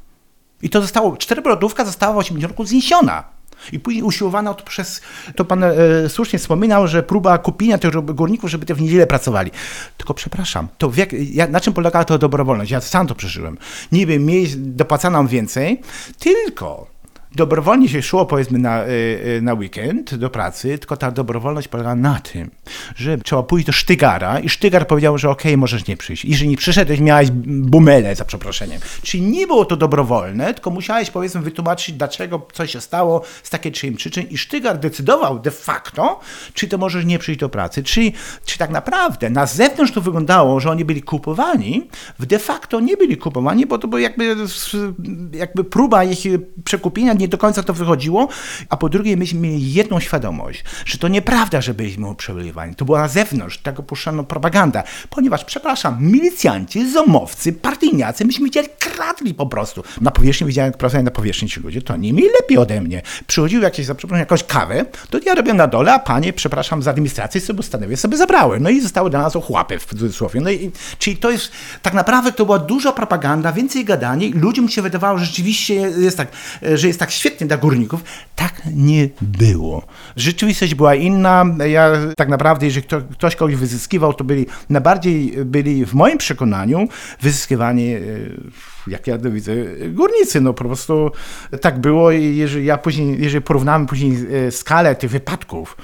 I 0.63 0.71
to 0.71 0.81
zostało, 0.81 1.17
czterobrodówka 1.17 1.85
została 1.85 2.15
w 2.15 2.17
80 2.17 2.53
roku 2.53 2.65
zniesiona. 2.65 3.25
I 3.73 3.81
później 3.81 4.03
usiłowano 4.03 4.55
to 4.55 4.65
przez, 4.65 5.01
to 5.37 5.45
pan 5.45 5.65
e, 5.65 5.75
słusznie 6.09 6.39
wspominał, 6.39 6.89
że 6.89 7.03
próba 7.03 7.39
kupienia 7.39 7.79
tych 7.79 8.15
górników, 8.15 8.51
żeby 8.51 8.67
te 8.67 8.75
w 8.75 8.81
niedzielę 8.81 9.07
pracowali. 9.07 9.51
Tylko 9.97 10.15
przepraszam, 10.15 10.69
to 10.79 10.93
jak, 11.33 11.51
na 11.51 11.61
czym 11.61 11.73
polegała 11.73 12.05
to 12.05 12.19
dobrowolność? 12.19 12.71
Ja 12.71 12.81
sam 12.81 13.07
to 13.07 13.15
przeżyłem. 13.15 13.59
Niby 13.93 14.19
mieć, 14.19 14.57
dopłacano 14.57 15.25
więcej, 15.25 15.81
tylko 16.19 16.98
dobrowolnie 17.35 17.89
się 17.89 18.03
szło 18.03 18.27
powiedzmy 18.27 18.59
na, 18.59 18.85
y, 18.85 18.89
y, 19.37 19.43
na 19.43 19.55
weekend 19.55 20.15
do 20.15 20.31
pracy, 20.31 20.79
tylko 20.79 20.97
ta 20.97 21.11
dobrowolność 21.11 21.69
polegała 21.69 21.95
na 21.95 22.21
tym, 22.21 22.51
że 22.97 23.19
trzeba 23.19 23.43
pójść 23.43 23.67
do 23.67 23.73
Sztygara 23.73 24.41
i 24.41 24.49
Sztygar 24.49 24.87
powiedział, 24.87 25.19
że 25.19 25.31
okej, 25.31 25.53
okay, 25.53 25.57
możesz 25.57 25.87
nie 25.87 25.97
przyjść. 25.97 26.25
Jeżeli 26.25 26.51
nie 26.51 26.57
przyszedłeś, 26.57 27.01
miałeś 27.01 27.31
bumelę, 27.47 28.17
za 28.17 28.25
przeproszeniem. 28.25 28.81
Czyli 29.03 29.23
nie 29.23 29.47
było 29.47 29.65
to 29.65 29.77
dobrowolne, 29.77 30.55
tylko 30.55 30.71
musiałeś 30.71 31.11
powiedzmy 31.11 31.41
wytłumaczyć, 31.41 31.95
dlaczego 31.95 32.47
coś 32.53 32.73
się 32.73 32.81
stało 32.81 33.23
z 33.43 33.51
takiej 33.51 33.73
czy 33.73 33.87
innej 33.87 33.97
przyczyn 33.97 34.27
i 34.31 34.39
Sztygar 34.39 34.79
decydował 34.79 35.39
de 35.39 35.51
facto, 35.51 36.21
czy 36.55 36.69
to 36.69 36.79
możesz 36.79 37.05
nie 37.05 37.19
przyjść 37.19 37.41
do 37.41 37.49
pracy. 37.49 37.83
Czyli, 37.83 38.13
czy 38.45 38.59
tak 38.59 38.71
naprawdę 38.71 39.31
na 39.31 39.47
zewnątrz 39.47 39.93
to 39.93 40.01
wyglądało, 40.01 40.61
że 40.61 40.71
oni 40.71 40.85
byli 40.85 41.03
kupowani, 41.03 41.89
w 42.19 42.27
de 42.27 42.39
facto 42.39 42.81
nie 42.81 42.97
byli 42.97 43.17
kupowani, 43.17 43.67
bo 43.67 43.79
to 43.79 43.89
była 43.89 44.01
jakby, 44.01 44.37
jakby 45.33 45.65
próba 45.65 46.05
ich 46.05 46.19
przekupienia 46.65 47.15
nie 47.19 47.29
do 47.29 47.39
końca 47.39 47.63
to 47.63 47.75
wychodziło, 47.75 48.29
a 48.69 48.77
po 48.77 48.89
drugie 48.89 49.17
myśmy 49.17 49.41
mieli 49.41 49.73
jedną 49.73 50.01
świadomość, 50.01 50.65
że 50.85 50.99
to 50.99 51.09
nieprawda, 51.09 51.61
że 51.61 51.75
byliśmy 51.75 52.07
uprzewilejowani. 52.07 52.75
To 52.75 52.85
była 52.85 53.01
na 53.01 53.09
zewnątrz, 53.09 53.59
tego 53.59 53.83
puszczano 53.83 54.25
propaganda, 54.25 54.83
ponieważ, 55.11 55.45
przepraszam, 55.45 55.97
milicjanci, 56.01 56.91
zomowcy, 56.91 57.53
partyjniacy, 57.53 58.25
myśmy 58.25 58.45
widzieli, 58.45 58.69
kradli 58.79 59.35
po 59.35 59.47
prostu. 59.47 59.83
Na 60.01 60.11
powierzchni 60.11 60.47
widziałem, 60.47 60.71
jak 60.71 60.79
pracują 60.79 61.03
na 61.03 61.11
powierzchni 61.11 61.49
ci 61.49 61.61
ludzie, 61.61 61.83
to 61.83 61.97
nie 61.97 62.13
mieli 62.13 62.29
lepiej 62.41 62.59
ode 62.59 62.81
mnie. 62.81 63.03
Przychodził 63.27 63.63
jakieś, 63.63 63.87
za 63.87 63.95
jakąś 64.11 64.45
kawę, 64.45 64.85
to 65.11 65.19
ja 65.27 65.35
robię 65.35 65.55
na 65.55 65.67
dole, 65.67 65.93
a 65.93 65.99
panie, 65.99 66.33
przepraszam, 66.33 66.83
z 66.83 66.89
administracji 66.89 67.41
sobie 67.41 67.63
stanowię, 67.63 67.97
sobie 67.97 68.17
zabrały. 68.17 68.61
No 68.61 68.71
i 68.71 68.81
zostały 68.81 69.11
dla 69.11 69.23
nas 69.23 69.37
ochłapy 69.37 69.79
w 69.79 69.87
cudzysłowie. 69.87 70.41
No 70.41 70.51
i, 70.51 70.71
czyli 70.99 71.17
to 71.17 71.31
jest, 71.31 71.51
tak 71.83 71.95
naprawdę 71.95 72.33
to 72.33 72.45
była 72.45 72.59
duża 72.59 72.93
propaganda, 72.93 73.53
więcej 73.53 73.85
gadanie 73.85 74.31
ludziom 74.35 74.69
się 74.69 74.83
wydawało, 74.83 75.19
że 75.19 75.25
rzeczywiście 75.25 75.75
jest 75.75 76.17
tak, 76.17 76.29
że 76.75 76.87
jest 76.87 76.99
tak 76.99 77.08
świetnie 77.11 77.47
dla 77.47 77.57
górników. 77.57 78.05
Tak 78.37 78.63
nie 78.75 79.09
było. 79.23 79.87
Rzeczywistość 80.17 80.75
była 80.75 80.95
inna. 80.95 81.45
Ja 81.69 81.93
tak 82.17 82.29
naprawdę, 82.29 82.67
jeżeli 82.67 82.87
ktoś 83.13 83.37
kogoś 83.37 83.55
wyzyskiwał, 83.55 84.15
to 84.15 84.25
byli 84.25 84.47
najbardziej 84.71 85.45
byli 85.45 85.87
w 85.87 85.95
moim 85.95 86.19
przekonaniu 86.19 86.89
wyzyskiwani 87.21 87.93
e, 87.93 88.01
jak 88.87 89.07
ja 89.07 89.19
to 89.19 89.31
widzę, 89.31 89.53
górnicy, 89.91 90.41
no 90.41 90.55
po 90.55 90.65
prostu 90.65 91.11
tak 91.61 91.81
było 91.81 92.13
i 92.13 92.37
jeżeli 92.37 92.65
ja 92.65 92.79
później, 92.79 93.17
jeżeli 93.21 93.45
porównamy 93.45 93.87
później 93.87 94.17
e, 94.47 94.51
skalę 94.51 94.95
tych 94.95 95.11
wypadków, 95.11 95.77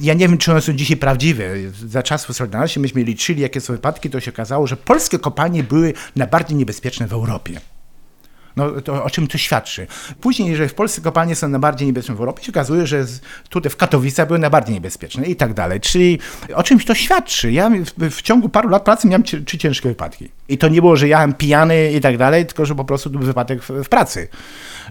ja 0.00 0.14
nie 0.14 0.28
wiem, 0.28 0.38
czy 0.38 0.50
one 0.50 0.60
są 0.60 0.72
dzisiaj 0.72 0.96
prawdziwe. 0.96 1.44
Za 1.86 2.02
czasów 2.02 2.36
Solidarności 2.36 2.80
myśmy 2.80 3.02
liczyli, 3.02 3.42
jakie 3.42 3.60
są 3.60 3.72
wypadki, 3.72 4.10
to 4.10 4.20
się 4.20 4.30
okazało, 4.30 4.66
że 4.66 4.76
polskie 4.76 5.18
kopalnie 5.18 5.62
były 5.62 5.92
najbardziej 6.16 6.56
niebezpieczne 6.56 7.06
w 7.06 7.12
Europie. 7.12 7.60
No, 8.56 8.70
to, 8.80 9.04
o 9.04 9.10
czym 9.10 9.26
to 9.26 9.38
świadczy? 9.38 9.86
Później, 10.20 10.50
jeżeli 10.50 10.68
w 10.68 10.74
Polsce 10.74 11.00
kopalnie 11.00 11.36
są 11.36 11.48
najbardziej 11.48 11.86
niebezpieczne 11.86 12.14
w 12.14 12.20
Europie, 12.20 12.44
się 12.44 12.52
okazuje, 12.52 12.86
że 12.86 13.04
tutaj 13.48 13.70
w 13.70 13.76
Katowicach 13.76 14.26
były 14.26 14.38
najbardziej 14.38 14.74
niebezpieczne 14.74 15.26
i 15.26 15.36
tak 15.36 15.54
dalej. 15.54 15.80
Czyli 15.80 16.18
o 16.54 16.62
czymś 16.62 16.84
to 16.84 16.94
świadczy. 16.94 17.52
Ja 17.52 17.70
w, 17.70 18.10
w 18.10 18.22
ciągu 18.22 18.48
paru 18.48 18.68
lat 18.68 18.84
pracy 18.84 19.08
miałem 19.08 19.22
trzy 19.22 19.58
ciężkie 19.58 19.88
wypadki. 19.88 20.28
I 20.48 20.58
to 20.58 20.68
nie 20.68 20.80
było, 20.80 20.96
że 20.96 21.08
jechałem 21.08 21.34
pijany 21.34 21.92
i 21.92 22.00
tak 22.00 22.18
dalej, 22.18 22.46
tylko 22.46 22.66
że 22.66 22.74
po 22.74 22.84
prostu 22.84 23.10
był 23.10 23.20
wypadek 23.20 23.62
w, 23.62 23.70
w 23.84 23.88
pracy. 23.88 24.28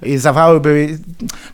I 0.04 0.18
zawały 0.18 0.60
były... 0.60 1.00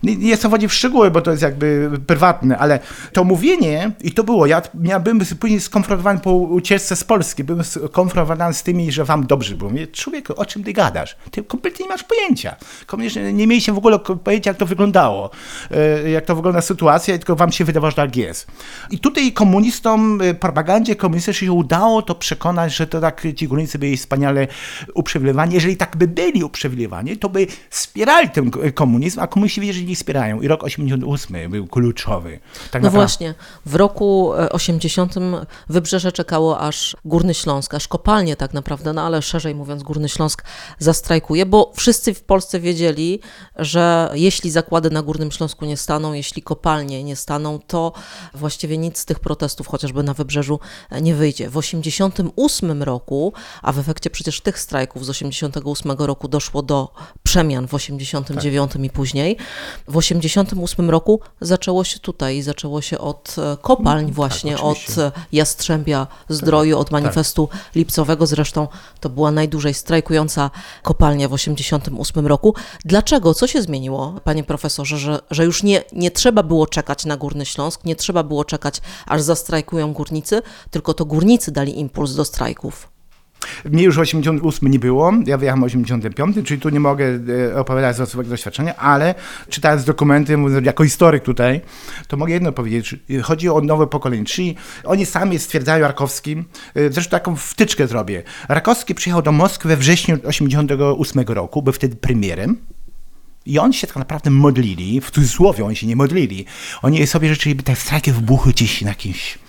Nie, 0.04 0.16
nie 0.16 0.36
chcę 0.36 0.48
wchodzić 0.48 0.72
w 0.72 0.74
szczegóły, 0.74 1.12
bo 1.12 1.22
to 1.22 1.32
jest 1.32 1.44
jakby 1.44 1.92
prywatne, 2.08 2.58
ale 2.58 2.80
to 3.14 3.24
mówienie, 3.24 3.92
i 4.02 4.12
to 4.12 4.24
było, 4.24 4.46
ja, 4.46 4.62
ja 4.84 5.00
byłem 5.00 5.20
później 5.40 5.60
skonfrontowany 5.60 6.20
po 6.20 6.34
ucieczce 6.34 6.96
z 6.96 7.04
Polski, 7.04 7.44
byłem 7.44 7.64
skonfrontowany 7.64 8.54
z 8.54 8.64
tymi, 8.64 8.92
że 8.92 9.06
wam 9.06 9.28
dobrze 9.28 9.56
było. 9.56 9.70
Mówię, 9.72 9.88
człowieku, 9.88 10.34
o 10.36 10.46
czym 10.46 10.64
ty 10.64 10.74
gadasz? 10.74 11.18
Ty 11.32 11.44
kompletnie 11.44 11.84
nie 11.84 11.90
masz 11.90 11.99
pojęcia. 12.04 12.56
Koniecznie 12.86 13.34
nie 13.34 13.48
mieliście 13.48 13.74
w 13.74 13.78
ogóle 13.78 14.00
pojęcia, 14.00 14.50
jak 14.50 14.58
to 14.58 14.66
wyglądało, 14.66 15.30
e, 15.72 16.10
jak 16.10 16.26
to 16.26 16.36
wygląda 16.36 16.62
sytuacja, 16.62 17.18
tylko 17.18 17.36
wam 17.36 17.52
się 17.52 17.66
wydawało, 17.66 17.92
że 17.92 17.96
tak 17.96 18.16
jest. 18.16 18.48
I 18.92 19.00
tutaj 19.00 19.34
komunistom, 19.34 20.22
e, 20.22 20.34
propagandzie 20.34 20.96
komunistycznej 20.96 21.48
się 21.48 21.54
udało 21.54 22.02
to 22.02 22.16
przekonać, 22.16 22.76
że 22.76 22.88
to 22.88 23.02
tak 23.02 23.28
ci 23.36 23.48
górnicy 23.48 23.80
byli 23.80 23.98
wspaniale 23.98 24.48
uprzywilejowani. 24.94 25.54
Jeżeli 25.54 25.78
tak 25.78 25.98
by 25.98 26.08
byli 26.08 26.44
uprzywilejowani, 26.44 27.18
to 27.18 27.30
by 27.30 27.48
wspierali 27.70 28.30
ten 28.30 28.52
komunizm, 28.74 29.20
a 29.20 29.28
komuniści 29.28 29.62
wiedzieli, 29.62 29.80
że 29.80 29.90
nie 29.90 29.96
wspierają. 29.96 30.42
I 30.42 30.48
rok 30.48 30.64
88 30.64 31.52
był 31.52 31.68
kluczowy. 31.68 32.40
Tak 32.72 32.84
no 32.84 32.92
właśnie, 32.92 33.34
w 33.66 33.76
roku 33.76 34.32
80 34.52 35.18
e, 35.18 35.46
Wybrzeże 35.70 36.12
czekało 36.12 36.60
aż 36.60 36.98
Górny 37.06 37.34
Śląsk, 37.34 37.74
aż 37.74 37.88
kopalnie 37.88 38.36
tak 38.36 38.54
naprawdę, 38.54 38.94
no 38.94 39.02
ale 39.02 39.22
szerzej 39.22 39.56
mówiąc 39.56 39.84
Górny 39.84 40.10
Śląsk 40.10 40.44
zastrajkuje, 40.80 41.46
bo 41.46 41.72
wszyscy 41.76 41.89
w 42.14 42.22
Polsce 42.24 42.60
wiedzieli, 42.60 43.20
że 43.56 44.10
jeśli 44.14 44.52
zakłady 44.52 44.90
na 44.90 45.02
Górnym 45.02 45.32
Śląsku 45.32 45.66
nie 45.66 45.78
staną, 45.78 46.14
jeśli 46.14 46.42
kopalnie 46.42 47.04
nie 47.04 47.16
staną, 47.16 47.60
to 47.68 47.94
właściwie 48.34 48.78
nic 48.78 48.98
z 48.98 49.06
tych 49.06 49.20
protestów, 49.20 49.68
chociażby 49.68 50.04
na 50.04 50.14
Wybrzeżu, 50.14 50.60
nie 51.02 51.16
wyjdzie. 51.16 51.50
W 51.50 51.58
88 51.58 52.84
roku, 52.84 53.34
a 53.62 53.72
w 53.72 53.80
efekcie 53.80 54.10
przecież 54.10 54.42
tych 54.42 54.60
strajków 54.60 55.06
z 55.06 55.10
88 55.10 55.92
roku 55.92 56.28
doszło 56.28 56.62
do 56.62 56.94
przemian 57.24 57.68
w 57.68 57.74
89 57.74 58.72
tak. 58.72 58.84
i 58.84 58.90
później. 58.90 59.38
W 59.88 59.98
88 59.98 60.90
roku 60.90 61.20
zaczęło 61.42 61.84
się 61.84 62.00
tutaj, 62.00 62.42
zaczęło 62.42 62.82
się 62.82 62.98
od 62.98 63.36
e, 63.38 63.58
kopalń 63.62 64.06
tak, 64.06 64.16
właśnie, 64.16 64.56
tak, 64.56 64.64
od 64.64 64.78
Jastrzębia 65.32 66.08
Zdroju, 66.30 66.78
od 66.78 66.88
tak. 66.88 66.92
manifestu 66.92 67.48
tak. 67.48 67.76
lipcowego. 67.76 68.28
Zresztą 68.28 68.68
to 69.00 69.10
była 69.10 69.32
najdłużej 69.32 69.74
strajkująca 69.74 70.52
kopalnia 70.84 71.28
w 71.28 71.34
88 71.80 72.28
roku. 72.28 72.56
Dlaczego? 72.86 73.34
Co 73.34 73.48
się 73.48 73.62
zmieniło, 73.62 74.16
panie 74.24 74.44
profesorze, 74.44 74.98
że, 74.98 75.20
że 75.32 75.46
już 75.46 75.64
nie, 75.64 75.84
nie 75.94 76.12
trzeba 76.12 76.44
było 76.44 76.68
czekać 76.68 77.06
na 77.06 77.18
Górny 77.18 77.46
Śląsk, 77.46 77.86
nie 77.86 77.96
trzeba 77.96 78.24
było 78.24 78.46
czekać, 78.46 78.82
aż 79.06 79.22
zastrajkują 79.22 79.94
górnicy, 79.94 80.42
tylko 80.72 80.94
to 80.94 81.06
górnicy 81.06 81.52
dali 81.52 81.80
impuls 81.80 82.16
do 82.16 82.26
strajków? 82.26 82.99
Mnie 83.66 83.84
już 83.84 83.98
88 83.98 84.72
nie 84.72 84.80
było, 84.80 85.14
ja 85.26 85.38
wyjechałem 85.38 85.62
w 85.62 85.66
85, 85.66 86.36
czyli 86.46 86.62
tu 86.62 86.70
nie 86.70 86.80
mogę 86.80 87.06
e, 87.52 87.60
opowiadać 87.60 87.96
z 87.96 88.02
osobowego 88.02 88.30
doświadczenia, 88.30 88.76
ale 88.76 89.16
czytając 89.50 89.84
dokumenty, 89.84 90.38
jako 90.62 90.84
historyk 90.84 91.24
tutaj, 91.24 91.62
to 92.08 92.18
mogę 92.18 92.34
jedno 92.34 92.52
powiedzieć. 92.52 92.96
Chodzi 93.24 93.50
o 93.50 93.62
nowe 93.62 93.88
pokolenie, 93.88 94.26
czyli 94.26 94.56
oni 94.84 95.06
sami 95.06 95.40
stwierdzają 95.40 95.88
Rakowski, 95.88 96.44
e, 96.76 96.92
zresztą 96.92 97.12
taką 97.12 97.36
wtyczkę 97.36 97.88
zrobię. 97.88 98.24
Rakowski 98.50 98.96
przyjechał 98.96 99.22
do 99.22 99.32
Moskwy 99.32 99.70
we 99.70 99.78
wrześniu 99.78 100.18
88 100.24 101.34
roku, 101.34 101.62
był 101.62 101.74
wtedy 101.74 101.96
premierem 101.96 102.58
I 103.46 103.60
oni 103.60 103.74
się 103.74 103.88
tak 103.88 103.96
naprawdę 103.96 104.30
modlili, 104.30 105.02
w 105.02 105.12
cudzysłowie 105.12 105.66
oni 105.66 105.76
się 105.76 105.88
nie 105.88 105.96
modlili. 105.96 106.46
Oni 106.82 107.08
sobie 107.08 107.30
życzyli, 107.30 107.56
by 107.56 107.64
te 107.64 107.76
strajki 107.76 108.12
wybuchły 108.12 108.52
gdzieś 108.52 108.82
na 108.82 108.90
jakimś, 108.90 109.40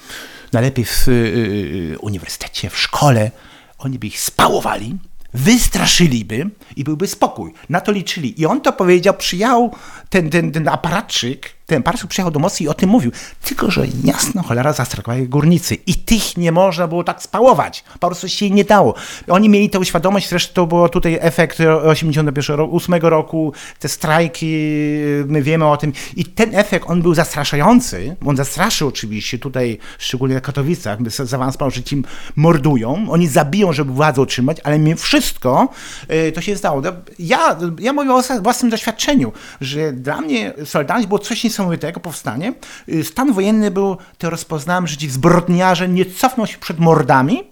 najlepiej 0.52 0.84
w 0.84 1.08
y, 1.08 1.12
y, 1.12 1.98
uniwersytecie, 1.98 2.70
w 2.70 2.78
szkole. 2.78 3.30
Oni 3.80 3.98
by 3.98 4.06
ich 4.06 4.20
spałowali, 4.20 4.98
wystraszyliby 5.34 6.50
i 6.76 6.84
byłby 6.84 7.06
spokój. 7.06 7.52
Na 7.68 7.80
to 7.80 7.92
liczyli. 7.92 8.40
I 8.40 8.46
on 8.46 8.60
to 8.60 8.72
powiedział, 8.72 9.14
przyjechał 9.14 9.74
ten, 10.08 10.30
ten, 10.30 10.52
ten 10.52 10.68
aparatczyk, 10.68 11.50
ten 11.70 11.78
aparatczyk 11.78 12.10
przyjechał 12.10 12.30
do 12.30 12.38
Moskwy 12.38 12.64
i 12.64 12.68
o 12.68 12.74
tym 12.74 12.90
mówił. 12.90 13.12
Tylko, 13.44 13.70
że 13.70 13.86
jasno 14.04 14.42
cholera 14.42 14.72
zastrajkowali 14.72 15.28
górnicy 15.28 15.74
i 15.74 15.94
tych 15.94 16.36
nie 16.36 16.52
można 16.52 16.88
było 16.88 17.04
tak 17.04 17.22
spałować. 17.22 17.84
Po 18.00 18.06
prostu 18.06 18.28
się 18.28 18.50
nie 18.50 18.64
dało. 18.64 18.94
Oni 19.28 19.48
mieli 19.48 19.70
tę 19.70 19.84
świadomość, 19.84 20.28
zresztą 20.28 20.54
to 20.54 20.66
był 20.66 20.88
tutaj 20.88 21.18
efekt 21.20 21.58
81 21.84 22.56
roku, 22.56 22.76
8 22.76 22.94
roku, 22.94 23.52
te 23.78 23.88
strajki, 23.88 24.46
my 25.26 25.42
wiemy 25.42 25.66
o 25.66 25.76
tym. 25.76 25.92
I 26.16 26.24
ten 26.24 26.54
efekt, 26.54 26.84
on 26.88 27.02
był 27.02 27.14
zastraszający. 27.14 28.16
On 28.26 28.36
zastraszył 28.36 28.88
oczywiście 28.88 29.38
tutaj, 29.38 29.78
szczególnie 29.98 30.34
na 30.34 30.40
Katowicach, 30.40 30.98
zaawansował, 31.10 31.70
że 31.70 31.82
ci 31.82 32.02
mordują, 32.36 33.06
oni 33.10 33.28
zabiją, 33.28 33.72
żeby 33.72 33.92
władzę 33.92 34.20
utrzymać, 34.20 34.56
ale 34.64 34.78
mimo 34.78 34.96
wszystko 34.96 35.68
y, 36.28 36.32
to 36.32 36.40
się 36.40 36.56
stało. 36.56 36.82
Ja, 37.18 37.56
ja 37.78 37.92
mówię 37.92 38.12
o 38.12 38.22
własnym 38.42 38.70
doświadczeniu, 38.70 39.32
że 39.60 39.92
dla 39.92 40.20
mnie 40.20 40.52
Solidarność 40.64 41.08
było 41.08 41.18
coś 41.18 41.44
niesamowitego, 41.44 41.59
powstanie. 42.00 42.52
Y, 42.88 43.04
stan 43.04 43.32
wojenny 43.32 43.70
był, 43.70 43.96
to 44.18 44.30
rozpoznałem, 44.30 44.86
że 44.86 44.96
ci 44.96 45.10
zbrodniarze 45.10 45.88
nie 45.88 46.06
cofną 46.06 46.46
się 46.46 46.58
przed 46.58 46.78
mordami, 46.78 47.49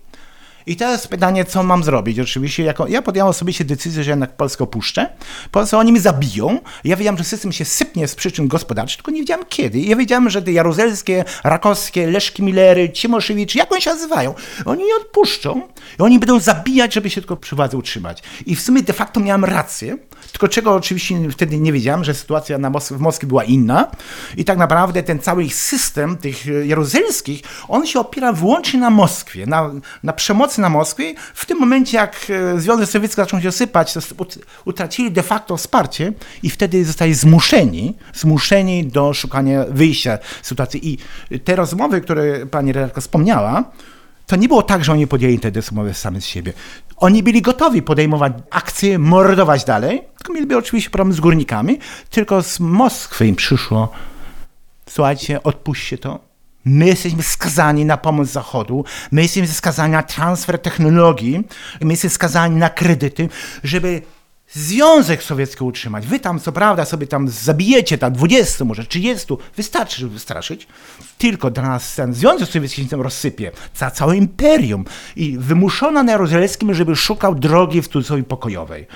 i 0.69 0.77
teraz 0.77 1.07
pytanie, 1.07 1.45
co 1.45 1.63
mam 1.63 1.85
zrobić? 1.85 2.21
Oczywiście, 2.21 2.63
jako, 2.63 2.89
ja 2.89 3.03
podjąłem 3.03 3.35
sobie 3.35 3.53
się 3.53 3.65
decyzję, 3.65 4.05
że 4.05 4.11
jednak 4.11 4.37
Polskę 4.37 4.65
opuszczę. 4.65 5.11
Polskę 5.51 5.79
oni 5.79 5.93
mnie 5.93 6.01
zabiją. 6.01 6.61
Ja 6.85 6.97
wiedziałem, 6.97 7.19
że 7.19 7.25
system 7.25 7.53
się 7.53 7.65
sypnie 7.65 8.09
z 8.09 8.15
przyczyn 8.15 8.49
gospodarczych, 8.49 8.97
tylko 8.97 9.11
nie 9.11 9.21
wiedziałem 9.21 9.45
kiedy. 9.49 9.81
Ja 9.81 9.97
wiedziałem, 9.97 10.31
że 10.31 10.43
te 10.43 10.53
jaruzelskie, 10.53 11.25
rakowskie, 11.45 12.07
Leszki 12.07 12.43
Millery, 12.43 12.91
Cimoszewicz, 12.91 13.55
jak 13.55 13.73
oni 13.73 13.83
się 13.83 13.91
nazywają, 13.91 14.35
oni 14.65 14.85
nie 14.85 14.97
odpuszczą 14.97 15.63
i 15.99 16.03
oni 16.03 16.19
będą 16.19 16.41
zabijać, 16.41 16.95
żeby 16.95 17.11
się 17.11 17.21
tylko 17.21 17.37
przy 17.37 17.57
władzy 17.57 17.77
utrzymać. 17.77 18.23
I 18.47 18.57
w 18.57 18.61
sumie 18.61 18.83
de 18.83 18.93
facto 18.93 19.21
miałem 19.21 19.45
rację, 19.45 19.99
tylko 20.31 20.49
czego 20.49 20.75
oczywiście 20.75 21.31
wtedy 21.31 21.59
nie 21.59 21.73
wiedziałem, 21.73 22.05
że 22.05 22.15
sytuacja 22.15 22.59
na 22.59 22.71
Mos 22.71 22.93
w 22.93 23.01
Moskwie 23.01 23.27
była 23.27 23.45
inna 23.45 23.91
i 24.37 24.45
tak 24.45 24.59
naprawdę 24.59 25.03
ten 25.03 25.19
cały 25.19 25.51
system 25.51 26.17
tych 26.17 26.47
jaruzelskich, 26.67 27.43
on 27.69 27.87
się 27.87 28.01
opiera 28.01 28.33
wyłącznie 28.33 28.81
na 28.81 28.91
Moskwie, 28.91 29.47
na, 29.47 29.71
na 30.03 30.13
przemocy 30.13 30.58
na 30.59 30.69
Moskwie. 30.69 31.15
W 31.35 31.47
tym 31.47 31.59
momencie, 31.59 31.97
jak 31.97 32.17
e, 32.31 32.61
Związek 32.61 32.89
Sowiecki 32.89 33.17
zaczął 33.17 33.41
się 33.41 33.53
sypać, 33.53 33.95
utracili 34.65 35.13
de 35.13 35.23
facto 35.23 35.57
wsparcie 35.57 36.13
i 36.43 36.51
wtedy 36.51 36.85
zostali 36.85 37.15
zmuszeni, 37.15 37.95
zmuszeni 38.15 38.87
do 38.87 39.15
szukania 39.15 39.65
wyjścia 39.69 40.19
z 40.43 40.47
sytuacji. 40.47 40.99
I 41.31 41.41
te 41.41 41.57
rozmowy, 41.57 42.01
które 42.01 42.47
pani 42.47 42.73
redaktor 42.73 43.03
wspomniała, 43.03 43.65
to 44.27 44.37
nie 44.37 44.49
było 44.49 44.63
tak, 44.63 44.85
że 44.85 44.93
oni 44.93 45.07
podjęli 45.07 45.39
te 45.39 45.51
rozmowy 45.51 45.95
sami 45.95 46.21
z 46.21 46.27
siebie. 46.27 46.53
Oni 46.97 47.23
byli 47.23 47.43
gotowi 47.43 47.83
podejmować 47.83 48.33
akcje, 48.51 48.99
mordować 48.99 49.65
dalej, 49.65 50.03
tylko 50.19 50.33
mieliby 50.33 50.57
oczywiście 50.57 50.91
problem 50.91 51.17
z 51.17 51.21
górnikami, 51.21 51.79
tylko 52.11 52.43
z 52.43 52.61
Moskwy 52.61 53.27
im 53.27 53.37
przyszło, 53.37 53.93
słuchajcie, 54.89 55.43
odpuśćcie 55.43 55.99
to, 55.99 56.28
My 56.69 56.87
jesteśmy 56.87 57.23
skazani 57.23 57.85
na 57.85 57.97
pomoc 57.97 58.29
Zachodu, 58.29 58.85
my 59.13 59.23
jesteśmy 59.23 59.49
skazani 59.49 59.93
na 59.93 60.03
transfer 60.03 60.59
technologii, 60.59 61.45
my 61.81 61.93
jesteśmy 61.93 62.15
skazani 62.15 62.57
na 62.57 62.71
kredyty, 62.71 63.29
żeby 63.65 64.03
Związek 64.53 65.23
Sowiecki 65.23 65.65
utrzymać. 65.65 66.07
Wy 66.07 66.21
tam, 66.21 66.41
co 66.41 66.53
prawda, 66.53 66.85
sobie 66.85 67.07
tam 67.07 67.29
zabijecie, 67.29 67.99
tam 67.99 68.13
20, 68.13 68.65
może 68.65 68.85
30, 68.85 69.27
wystarczy, 69.57 70.01
żeby 70.01 70.13
wystraszyć. 70.13 70.67
Tylko 71.19 71.51
dla 71.51 71.63
nas 71.63 71.95
ten 71.95 72.15
Związek 72.15 72.49
Sowiecki 72.49 72.83
się 72.83 72.89
tam 72.89 73.01
rozsypie, 73.01 73.53
całe 73.95 74.17
imperium. 74.17 74.85
I 75.17 75.39
wymuszono 75.39 76.03
na 76.03 76.13
Jaruzelskim, 76.13 76.75
żeby 76.75 76.97
szukał 76.97 77.35
drogi 77.35 77.83
w 77.83 77.89
cudzysłowie 77.89 78.23
pokojowej. 78.23 78.87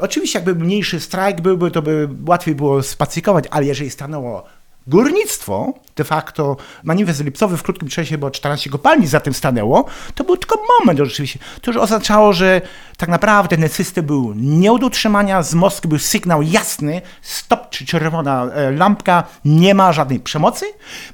Oczywiście, 0.00 0.38
jakby 0.38 0.54
mniejszy 0.54 1.00
strajk 1.00 1.40
byłby, 1.40 1.70
to 1.70 1.82
by 1.82 2.08
łatwiej 2.26 2.54
było 2.54 2.82
spacykować, 2.82 3.44
ale 3.50 3.66
jeżeli 3.66 3.90
stanęło 3.90 4.44
Górnictwo, 4.86 5.74
de 5.96 6.04
facto 6.04 6.56
manifest 6.84 7.24
lipcowy 7.24 7.56
w 7.56 7.62
krótkim 7.62 7.88
czasie, 7.88 8.18
bo 8.18 8.30
14 8.30 8.70
kopalni 8.70 9.06
za 9.06 9.20
tym 9.20 9.34
stanęło, 9.34 9.84
to 10.14 10.24
był 10.24 10.36
tylko 10.36 10.58
moment 10.78 11.00
oczywiście. 11.00 11.38
To 11.62 11.70
już 11.70 11.80
oznaczało, 11.80 12.32
że 12.32 12.60
tak 12.96 13.08
naprawdę 13.08 13.56
ten 13.56 13.68
system 13.68 14.06
był 14.06 14.34
nie 14.36 14.72
od 14.72 14.84
utrzymania, 14.84 15.42
z 15.42 15.54
Moskwy 15.54 15.88
był 15.88 15.98
sygnał 15.98 16.42
jasny, 16.42 17.02
stop 17.22 17.70
czy 17.70 17.86
czerwona 17.86 18.44
e, 18.44 18.70
lampka, 18.70 19.24
nie 19.44 19.74
ma 19.74 19.92
żadnej 19.92 20.20
przemocy, 20.20 20.66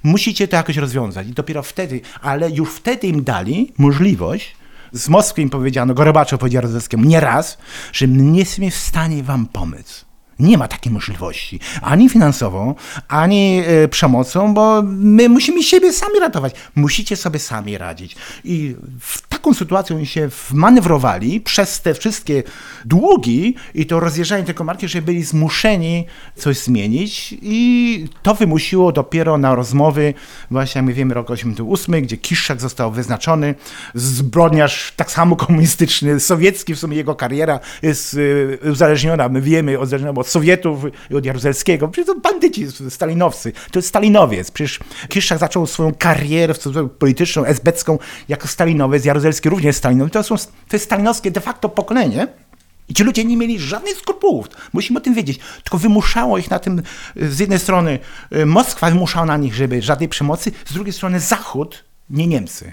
musicie 0.02 0.48
to 0.48 0.57
jakoś 0.57 0.76
rozwiązać. 0.76 1.26
I 1.26 1.33
dopiero 1.33 1.62
wtedy, 1.62 2.00
ale 2.22 2.50
już 2.50 2.74
wtedy 2.74 3.07
im 3.07 3.24
dali 3.24 3.72
możliwość, 3.79 4.57
z 4.92 5.09
Moskwy 5.09 5.42
im 5.42 5.50
powiedziano, 5.50 5.94
Gorobaczow 5.94 6.40
powiedział 6.40 6.62
Rodzewskiemu 6.62 7.05
nie 7.05 7.20
raz, 7.20 7.59
że 7.92 8.09
nie 8.09 8.38
jesteśmy 8.38 8.70
w 8.70 8.76
stanie 8.76 9.22
wam 9.22 9.46
pomóc. 9.46 10.05
Nie 10.38 10.59
ma 10.59 10.68
takiej 10.68 10.92
możliwości. 10.92 11.61
Ani 11.83 12.09
finansową, 12.09 12.75
ani 13.09 13.62
y, 13.85 13.88
przemocą, 13.88 14.55
bo 14.55 14.83
my 14.87 15.29
musimy 15.29 15.62
siebie 15.62 15.92
sami 15.92 16.20
ratować. 16.20 16.55
Musicie 16.75 17.16
sobie 17.16 17.38
sami 17.38 17.79
radzić. 17.79 18.16
I 18.44 18.77
w 19.01 19.36
taką 19.46 19.54
sytuację 19.54 19.96
oni 19.96 20.06
się 20.06 20.28
wmanewrowali 20.50 21.40
przez 21.40 21.80
te 21.80 21.94
wszystkie 21.94 22.42
długi 22.85 23.54
i 23.74 23.87
to 23.87 24.00
rozjeżdżanie 24.00 24.44
tylko 24.44 24.64
marki, 24.64 24.88
że 24.88 25.02
byli 25.02 25.22
zmuszeni 25.22 26.06
coś 26.37 26.59
zmienić 26.59 27.35
i 27.42 28.09
to 28.22 28.35
wymusiło 28.35 28.92
dopiero 28.92 29.38
na 29.38 29.54
rozmowy, 29.54 30.14
właśnie 30.50 30.78
jak 30.78 30.87
my 30.87 30.92
wiemy, 30.92 31.14
rok 31.14 31.30
88, 31.30 32.02
gdzie 32.02 32.16
Kiszczak 32.16 32.61
został 32.61 32.92
wyznaczony, 32.92 33.54
zbrodniarz 33.94 34.92
tak 34.96 35.11
samo 35.11 35.37
komunistyczny, 35.37 36.20
sowiecki, 36.20 36.74
w 36.74 36.78
sumie 36.78 36.96
jego 36.96 37.14
kariera 37.14 37.61
jest 37.82 38.14
y, 38.14 38.59
uzależniona, 38.72 39.28
my 39.28 39.40
wiemy, 39.40 39.78
uzależniona 39.78 40.20
od 40.20 40.28
Sowietów 40.28 40.85
i 41.11 41.14
od 41.14 41.24
Jaruzelskiego. 41.24 41.88
Przecież 41.88 42.14
to 42.14 42.20
bandyci 42.20 42.66
stalinowcy. 42.90 43.52
To 43.70 43.78
jest 43.78 43.88
stalinowiec. 43.88 44.50
Przecież 44.50 44.78
Kiszczak 45.09 45.38
zaczął 45.38 45.66
swoją 45.66 45.94
karierę 45.94 46.54
polityczną, 46.98 47.44
esbecką 47.44 47.98
jako 48.28 48.48
stalinowiec. 48.48 49.04
Jaruzelski 49.04 49.36
również 49.44 49.77
stalinowiec. 49.77 50.12
To, 50.12 50.22
są, 50.22 50.37
to 50.37 50.77
jest 50.77 50.85
stalinowskie 50.85 51.31
de 51.31 51.40
facto 51.40 51.68
pokolenie. 51.68 52.29
I 52.88 52.94
ci 52.94 53.05
ludzie 53.05 53.25
nie 53.25 53.37
mieli 53.37 53.61
żadnych 53.61 53.96
skrupułów. 53.96 54.49
Musimy 54.72 54.99
o 54.99 55.03
tym 55.03 55.14
wiedzieć. 55.14 55.38
Tylko 55.62 55.79
wymuszało 55.79 56.38
ich 56.38 56.51
na 56.51 56.59
tym, 56.59 56.83
z 57.16 57.38
jednej 57.38 57.59
strony 57.59 57.99
y, 58.33 58.46
Moskwa 58.46 58.90
wymuszała 58.90 59.27
na 59.27 59.37
nich, 59.37 59.55
żeby 59.55 59.83
żadnej 59.83 60.09
przemocy, 60.09 60.53
z 60.66 60.72
drugiej 60.72 60.92
strony 60.92 61.20
Zachód, 61.20 61.85
nie 62.11 62.27
Niemcy. 62.27 62.72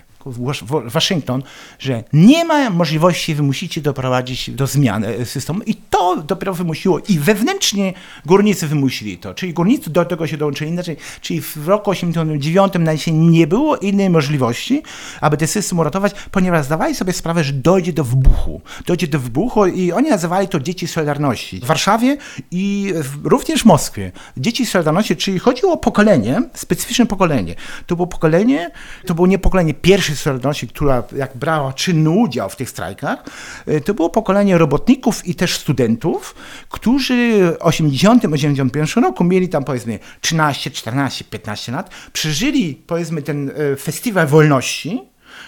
Waszyngton, 0.86 1.44
że 1.80 2.04
nie 2.14 2.46
ma 2.46 2.70
możliwości, 2.70 3.36
wy 3.36 3.44
musicie 3.44 3.82
doprowadzić 3.82 4.52
do 4.52 4.68
zmiany 4.68 5.26
systemu 5.26 5.62
i 5.66 5.76
to 5.76 6.18
dopiero 6.18 6.54
wymusiło 6.54 7.00
i 7.10 7.20
wewnętrznie 7.20 7.94
górnicy 8.26 8.68
wymusili 8.68 9.18
to, 9.18 9.34
czyli 9.34 9.54
górnicy 9.54 9.90
do 9.90 10.06
tego 10.06 10.28
się 10.28 10.38
dołączyli 10.38 10.72
inaczej, 10.72 10.98
czyli 11.22 11.42
w 11.42 11.68
roku 11.68 11.92
89 11.92 12.74
nie 13.08 13.48
było 13.48 13.78
innej 13.78 14.10
możliwości, 14.10 14.84
aby 15.22 15.38
ten 15.38 15.48
system 15.48 15.80
uratować, 15.80 16.14
ponieważ 16.32 16.66
zdawali 16.66 16.96
sobie 16.96 17.14
sprawę, 17.14 17.44
że 17.44 17.54
dojdzie 17.54 17.94
do 17.94 18.04
wybuchu, 18.04 18.62
dojdzie 18.86 19.08
do 19.08 19.20
wybuchu 19.20 19.66
i 19.66 19.92
oni 19.92 20.10
nazywali 20.10 20.48
to 20.48 20.60
dzieci 20.60 20.88
Solidarności. 20.88 21.60
W 21.60 21.66
Warszawie 21.66 22.18
i 22.52 22.94
również 23.24 23.62
w 23.62 23.66
Moskwie. 23.66 24.12
Dzieci 24.38 24.66
Solidarności, 24.66 25.16
czyli 25.16 25.40
chodziło 25.40 25.74
o 25.74 25.78
pokolenie, 25.78 26.42
specyficzne 26.54 27.06
pokolenie. 27.06 27.56
To 27.88 27.96
było 27.96 28.08
pokolenie, 28.08 28.72
to 29.06 29.14
było 29.14 29.28
nie 29.28 29.40
pokolenie 29.40 29.74
pierwsze 29.74 30.13
pierwszej 30.14 30.32
Solidarności, 30.32 30.68
która 30.68 31.04
jak 31.16 31.38
brała 31.38 31.74
czynny 31.74 32.10
udział 32.10 32.50
w 32.50 32.56
tych 32.56 32.70
strajkach, 32.70 33.24
e, 33.66 33.82
to 33.82 33.94
było 33.94 34.10
pokolenie 34.10 34.58
robotników 34.58 35.28
i 35.28 35.36
też 35.36 35.58
studentów, 35.58 36.36
którzy 36.70 37.54
w 37.60 37.64
80-81 37.64 39.02
roku 39.02 39.24
mieli 39.24 39.50
tam 39.50 39.64
powiedzmy 39.64 40.00
13, 40.22 40.72
14, 40.72 41.26
15 41.26 41.72
lat, 41.72 41.90
przeżyli 42.14 42.76
powiedzmy 42.76 43.22
ten 43.22 43.50
e, 43.50 43.76
festiwal 43.76 44.28
wolności, 44.28 45.02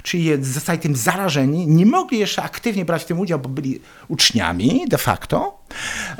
czyli 0.03 0.43
zostali 0.43 0.79
tym 0.79 0.95
zarażeni, 0.95 1.67
nie 1.67 1.85
mogli 1.85 2.19
jeszcze 2.19 2.43
aktywnie 2.43 2.85
brać 2.85 3.03
w 3.03 3.05
tym 3.05 3.19
udział, 3.19 3.39
bo 3.39 3.49
byli 3.49 3.79
uczniami 4.07 4.85
de 4.87 4.97
facto, 4.97 5.59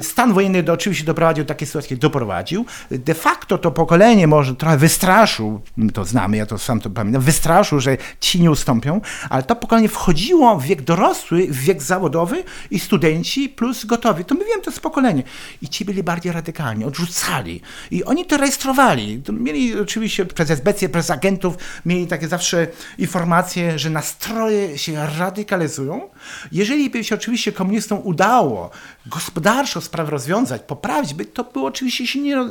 Stan 0.02 0.34
wojenny 0.34 0.64
do, 0.64 0.74
oczywiście 0.74 1.06
doprowadził 1.06 1.44
do 1.44 1.48
takiej 1.48 1.68
sytuacji, 1.68 1.98
doprowadził. 1.98 2.66
De 2.92 3.14
facto 3.14 3.58
to 3.58 3.72
pokolenie 3.72 4.28
może 4.28 4.56
trochę 4.56 4.78
wystraszył, 4.78 5.62
to 5.94 6.06
znamy, 6.06 6.38
ja 6.38 6.46
to 6.46 6.58
sam 6.58 6.80
to 6.80 6.90
pamiętam, 6.90 7.22
wystraszył, 7.22 7.80
że 7.80 7.98
ci 8.20 8.42
nie 8.42 8.52
ustąpią, 8.52 9.02
ale 9.30 9.44
to 9.44 9.56
pokolenie 9.56 9.90
wchodziło 9.90 10.60
w 10.60 10.64
wiek 10.64 10.82
dorosły, 10.82 11.48
w 11.48 11.60
wiek 11.60 11.84
zawodowy 11.84 12.44
i 12.72 12.80
studenci 12.80 13.50
plus 13.50 13.86
gotowi. 13.86 14.26
To 14.26 14.36
my 14.36 14.46
wiem, 14.46 14.62
to 14.62 14.70
jest 14.70 14.82
pokolenie. 14.82 15.24
I 15.62 15.70
ci 15.70 15.86
byli 15.86 16.04
bardziej 16.04 16.32
radykalni, 16.32 16.86
odrzucali. 16.86 17.62
I 17.92 18.04
oni 18.04 18.26
to 18.26 18.38
rejestrowali. 18.38 19.22
Mieli 19.30 19.80
oczywiście 19.80 20.26
przez 20.26 20.50
SBC, 20.50 20.90
przez 20.90 21.12
agentów, 21.12 21.58
mieli 21.86 22.08
takie 22.08 22.28
zawsze 22.28 22.68
informacje, 22.98 23.80
że 23.80 23.90
nastroje 23.90 24.78
się 24.78 25.08
radykalizują. 25.20 26.10
Jeżeli 26.52 26.90
by 26.90 27.04
się 27.04 27.16
oczywiście 27.16 27.52
komunistom 27.52 28.00
udało 28.04 28.70
gospodarczo 29.06 29.82
sprawę 29.86 30.12
rozwiązać, 30.12 30.62
poprawić, 30.62 31.14
by 31.14 31.26
to 31.26 31.44
było 31.44 31.68
oczywiście 31.68 32.08
się 32.08 32.22
nie, 32.22 32.38
e, 32.38 32.46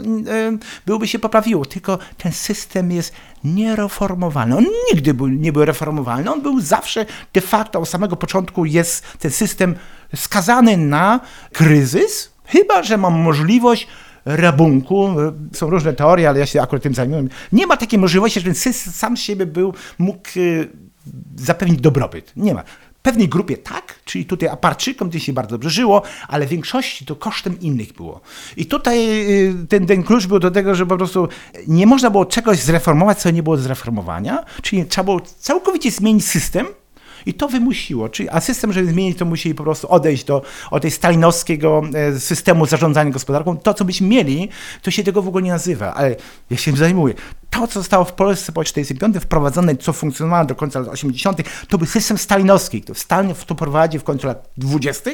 byłoby 0.86 1.08
się 1.08 1.18
poprawiło, 1.18 1.64
tylko 1.64 1.98
ten 2.18 2.32
system 2.32 2.90
jest 2.90 3.12
niereformowalny. 3.44 4.56
On 4.56 4.64
nigdy 4.92 5.14
był, 5.14 5.28
nie 5.28 5.52
był 5.52 5.64
reformowalny, 5.64 6.32
on 6.32 6.42
był 6.42 6.60
zawsze 6.60 7.06
de 7.32 7.40
facto 7.40 7.80
od 7.80 7.88
samego 7.88 8.16
początku 8.16 8.64
jest 8.64 9.18
ten 9.18 9.30
system 9.30 9.74
skazany 10.14 10.76
na 10.76 11.20
kryzys, 11.52 12.30
chyba 12.44 12.82
że 12.82 12.96
mam 12.96 13.14
możliwość 13.14 13.88
rabunku. 14.24 15.08
Są 15.52 15.70
różne 15.70 15.92
teorie, 15.92 16.28
ale 16.28 16.38
ja 16.38 16.46
się 16.46 16.62
akurat 16.62 16.82
tym 16.82 16.94
zajmuję. 16.94 17.24
Nie 17.52 17.66
ma 17.66 17.76
takiej 17.76 17.98
możliwości, 17.98 18.40
że 18.40 18.46
ten 18.46 18.54
system 18.54 18.92
sam 18.92 19.16
z 19.16 19.20
siebie 19.20 19.46
był, 19.46 19.74
mógł 19.98 20.28
e, 20.28 20.66
zapewnić 21.36 21.80
dobrobyt. 21.80 22.32
Nie 22.36 22.54
ma 22.54 22.62
pewnej 23.04 23.28
grupie 23.28 23.56
tak, 23.56 24.00
czyli 24.04 24.24
tutaj 24.24 24.48
Aparczykom 24.48 25.08
gdzie 25.08 25.20
się 25.20 25.32
bardzo 25.32 25.50
dobrze 25.50 25.70
żyło, 25.70 26.02
ale 26.28 26.46
w 26.46 26.48
większości 26.48 27.06
to 27.06 27.16
kosztem 27.16 27.60
innych 27.60 27.92
było. 27.92 28.20
I 28.56 28.66
tutaj 28.66 28.98
y, 29.30 29.66
ten, 29.68 29.86
ten 29.86 30.02
klucz 30.02 30.26
był 30.26 30.38
do 30.38 30.50
tego, 30.50 30.74
że 30.74 30.86
po 30.86 30.96
prostu 30.96 31.28
nie 31.68 31.86
można 31.86 32.10
było 32.10 32.26
czegoś 32.26 32.58
zreformować, 32.58 33.18
co 33.18 33.30
nie 33.30 33.42
było 33.42 33.56
zreformowania, 33.56 34.44
czyli 34.62 34.84
trzeba 34.84 35.04
było 35.04 35.20
całkowicie 35.20 35.90
zmienić 35.90 36.26
system, 36.26 36.66
i 37.26 37.34
to 37.34 37.48
wymusiło. 37.48 38.08
Czyli, 38.08 38.28
a 38.28 38.40
system, 38.40 38.72
żeby 38.72 38.86
zmienić, 38.86 39.18
to 39.18 39.24
musieli 39.24 39.54
po 39.54 39.62
prostu 39.62 39.88
odejść 39.88 40.24
do 40.24 40.42
od 40.70 40.82
tej 40.82 40.90
stalinowskiego 40.90 41.82
e, 41.94 42.20
systemu 42.20 42.66
zarządzania 42.66 43.10
gospodarką. 43.10 43.56
To, 43.56 43.74
co 43.74 43.84
byśmy 43.84 44.06
mieli, 44.06 44.48
to 44.82 44.90
się 44.90 45.04
tego 45.04 45.22
w 45.22 45.28
ogóle 45.28 45.42
nie 45.42 45.50
nazywa, 45.50 45.94
ale 45.94 46.16
ja 46.50 46.56
się 46.56 46.76
zajmuję 46.76 47.14
to, 47.54 47.66
co 47.66 47.80
zostało 47.80 48.04
w 48.04 48.12
Polsce 48.12 48.52
po 48.52 48.64
1945 48.64 49.24
wprowadzone, 49.24 49.76
co 49.76 49.92
funkcjonowało 49.92 50.44
do 50.44 50.54
końca 50.54 50.80
lat 50.80 50.88
80., 50.88 51.38
to 51.68 51.78
był 51.78 51.86
system 51.86 52.18
stalinowski. 52.18 52.82
To 52.82 52.94
Stalin 52.94 53.34
to 53.46 53.54
prowadził 53.54 54.00
w 54.00 54.04
końcu 54.04 54.26
lat 54.26 54.48
20. 54.56 55.10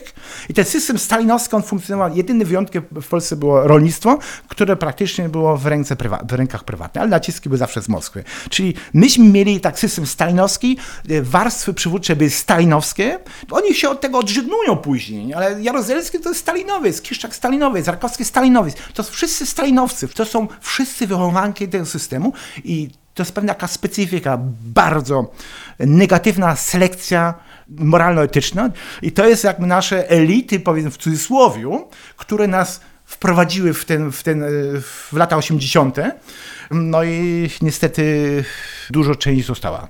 I 0.48 0.55
ten 0.55 0.64
system 0.64 0.98
stalinowski, 0.98 1.57
on 1.57 1.62
funkcjonował. 1.62 2.16
Jedynym 2.16 2.48
wyjątkiem 2.48 2.83
w 3.03 3.09
Polsce 3.09 3.37
było 3.37 3.68
rolnictwo, 3.68 4.18
które 4.48 4.76
praktycznie 4.76 5.29
było 5.29 5.57
w, 5.57 5.66
ręce 5.66 5.96
prywa- 5.96 6.26
w 6.29 6.33
rękach 6.33 6.64
prywatnych, 6.64 7.03
ale 7.03 7.11
naciski 7.11 7.48
były 7.48 7.59
zawsze 7.59 7.83
z 7.83 7.88
Moskwy. 7.88 8.24
Czyli 8.50 8.74
myśmy 8.94 9.24
mieli 9.24 9.61
tak 9.61 9.79
system 9.79 10.07
stalinowski, 10.07 10.79
e, 11.09 11.22
warstwy 11.22 11.74
przywódcze 11.74 12.16
były 12.16 12.31
stalinowskie. 12.31 13.18
Oni 13.50 13.74
się 13.74 13.88
od 13.88 14.00
tego 14.00 14.18
odżegnują 14.18 14.76
później, 14.76 15.35
ale 15.35 15.62
Jaruzelski 15.62 16.20
to 16.20 16.29
jest 16.29 16.40
stalinowiec, 16.40 17.03
Kiszczak 17.03 17.35
stalinowiec, 17.35 17.87
Rakowski 17.87 18.24
stalinowiec. 18.24 18.74
To 18.94 19.03
są 19.03 19.12
wszyscy 19.12 19.46
stalinowcy. 19.46 20.09
To 20.09 20.24
są 20.24 20.48
wszyscy 20.61 21.07
wychowanki 21.07 21.68
tego 21.68 21.87
systemu 21.87 22.30
i 22.64 22.90
to 23.14 23.23
jest 23.23 23.35
pewna 23.35 23.55
taka 23.55 23.66
specyfika, 23.66 24.38
bardzo 24.75 25.33
negatywna 25.79 26.57
selekcja 26.57 27.35
moralno-etyczna 27.69 28.71
i 29.03 29.12
to 29.12 29.29
jest 29.29 29.45
jakby 29.45 29.66
nasze 29.66 30.11
elity, 30.11 30.61
powiedzmy 30.61 30.90
w 30.90 30.97
cudzysłowie, 30.97 31.85
które 32.16 32.49
nas 32.49 32.81
wprowadziły 33.05 33.75
w, 33.75 33.85
ten, 33.85 34.12
w, 34.12 34.23
ten, 34.23 34.45
w 34.81 35.12
lata 35.12 35.37
80. 35.37 35.97
No 36.71 37.05
i 37.05 37.51
niestety 37.62 38.45
dużo 38.90 39.14
części 39.14 39.43
została. 39.43 39.88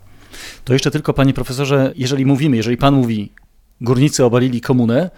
To 0.64 0.72
jeszcze 0.72 0.90
tylko, 0.90 1.14
panie 1.14 1.34
profesorze, 1.34 1.92
jeżeli 1.96 2.26
mówimy, 2.26 2.56
jeżeli 2.56 2.76
pan 2.76 2.94
mówi, 2.94 3.32
górnicy 3.80 4.24
obalili 4.24 4.60
komunę, 4.60 5.10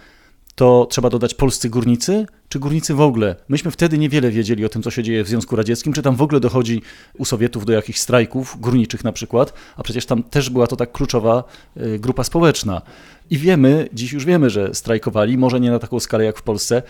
to 0.55 0.87
trzeba 0.89 1.09
dodać 1.09 1.33
polscy 1.33 1.69
górnicy, 1.69 2.25
czy 2.49 2.59
górnicy 2.59 2.93
w 2.93 3.01
ogóle? 3.01 3.35
Myśmy 3.49 3.71
wtedy 3.71 3.97
niewiele 3.97 4.31
wiedzieli 4.31 4.65
o 4.65 4.69
tym, 4.69 4.83
co 4.83 4.91
się 4.91 5.03
dzieje 5.03 5.23
w 5.23 5.27
Związku 5.27 5.55
Radzieckim, 5.55 5.93
czy 5.93 6.01
tam 6.01 6.15
w 6.15 6.21
ogóle 6.21 6.39
dochodzi 6.39 6.81
u 7.17 7.25
Sowietów 7.25 7.65
do 7.65 7.73
jakichś 7.73 7.99
strajków 7.99 8.57
górniczych 8.59 9.03
na 9.03 9.11
przykład, 9.11 9.53
a 9.75 9.83
przecież 9.83 10.05
tam 10.05 10.23
też 10.23 10.49
była 10.49 10.67
to 10.67 10.75
tak 10.75 10.91
kluczowa 10.91 11.43
y, 11.77 11.99
grupa 11.99 12.23
społeczna. 12.23 12.81
I 13.29 13.37
wiemy, 13.37 13.89
dziś 13.93 14.13
już 14.13 14.25
wiemy, 14.25 14.49
że 14.49 14.73
strajkowali, 14.73 15.37
może 15.37 15.59
nie 15.59 15.71
na 15.71 15.79
taką 15.79 15.99
skalę 15.99 16.25
jak 16.25 16.37
w 16.37 16.43
Polsce. 16.43 16.81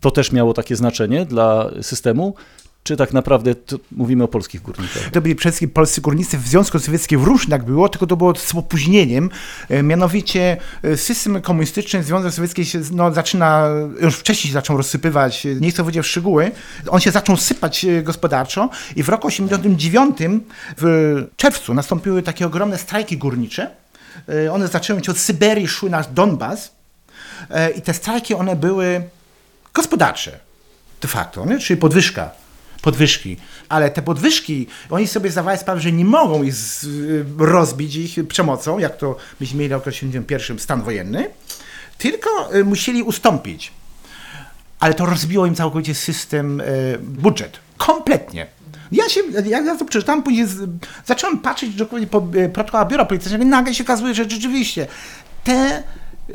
To 0.00 0.10
też 0.10 0.32
miało 0.32 0.54
takie 0.54 0.76
znaczenie 0.76 1.26
dla 1.26 1.70
systemu, 1.82 2.34
czy 2.82 2.96
tak 2.96 3.12
naprawdę 3.12 3.54
mówimy 3.92 4.24
o 4.24 4.28
polskich 4.28 4.62
górnikach? 4.62 5.10
To 5.12 5.20
byli 5.20 5.34
przede 5.34 5.52
wszystkim 5.52 5.70
polscy 5.70 6.00
górnicy 6.00 6.38
w 6.38 6.48
Związku 6.48 6.78
Sowieckim 6.78 7.20
w 7.20 7.24
różnych 7.24 7.64
było, 7.64 7.88
tylko 7.88 8.06
to 8.06 8.16
było 8.16 8.34
z 8.34 8.54
opóźnieniem. 8.54 9.30
E, 9.68 9.82
mianowicie 9.82 10.56
e, 10.82 10.96
system 10.96 11.42
komunistyczny 11.42 12.02
Związek 12.02 12.32
Sowiecki 12.32 12.64
się 12.64 12.80
no, 12.92 13.12
zaczyna, 13.12 13.68
już 14.00 14.16
wcześniej 14.16 14.48
się 14.48 14.52
zaczął 14.52 14.76
rozsypywać, 14.76 15.46
nie 15.60 15.70
chcę 15.70 15.82
powiedzieć 15.82 16.04
w 16.04 16.08
szczegóły, 16.08 16.50
on 16.88 17.00
się 17.00 17.10
zaczął 17.10 17.36
sypać 17.36 17.84
e, 17.84 18.02
gospodarczo 18.02 18.70
i 18.96 19.02
w 19.02 19.08
roku 19.08 19.28
1989 19.28 20.42
w 20.76 21.26
czerwcu 21.36 21.74
nastąpiły 21.74 22.22
takie 22.22 22.46
ogromne 22.46 22.78
strajki 22.78 23.18
górnicze. 23.18 23.70
One 24.52 24.68
zaczęły 24.68 25.04
się 25.04 25.12
od 25.12 25.18
Syberii, 25.18 25.68
szły 25.68 25.90
na 25.90 26.02
Donbas 26.02 26.72
i 27.76 27.82
te 27.82 27.94
strajki 27.94 28.34
one 28.34 28.56
były 28.56 29.02
gospodarcze 29.74 30.38
de 31.00 31.08
facto, 31.08 31.46
nie? 31.46 31.58
czyli 31.58 31.80
podwyżka 31.80 32.41
podwyżki. 32.82 33.36
Ale 33.68 33.90
te 33.90 34.02
podwyżki, 34.02 34.66
oni 34.90 35.06
sobie 35.06 35.30
zdawali 35.30 35.58
sprawę, 35.58 35.80
że 35.80 35.92
nie 35.92 36.04
mogą 36.04 36.42
ich 36.42 36.54
z, 36.54 36.86
rozbić 37.38 37.96
ich 37.96 38.28
przemocą, 38.28 38.78
jak 38.78 38.96
to 38.96 39.16
myśmy 39.40 39.58
mieli 39.58 39.68
w 39.68 39.72
roku 39.72 39.84
1981 39.84 40.58
stan 40.58 40.82
wojenny, 40.82 41.30
tylko 41.98 42.54
y, 42.54 42.64
musieli 42.64 43.02
ustąpić. 43.02 43.72
Ale 44.80 44.94
to 44.94 45.06
rozbiło 45.06 45.46
im 45.46 45.54
całkowicie 45.54 45.94
system, 45.94 46.60
y, 46.60 46.98
budżet. 47.02 47.58
Kompletnie. 47.76 48.46
Ja 48.92 49.08
się, 49.08 49.20
jak 49.44 49.64
ja 49.64 49.76
to 49.76 49.84
przeczytałem, 49.84 50.22
później 50.22 50.46
z, 50.46 50.70
zacząłem 51.06 51.38
patrzeć 51.38 51.74
dokładnie 51.74 52.06
po 52.06 52.26
y, 52.34 52.48
protokołach 52.48 52.88
biura 52.88 53.04
politycznego 53.04 53.44
i 53.44 53.46
nagle 53.46 53.74
się 53.74 53.84
okazuje, 53.84 54.14
że 54.14 54.30
rzeczywiście 54.30 54.86
te 55.44 55.82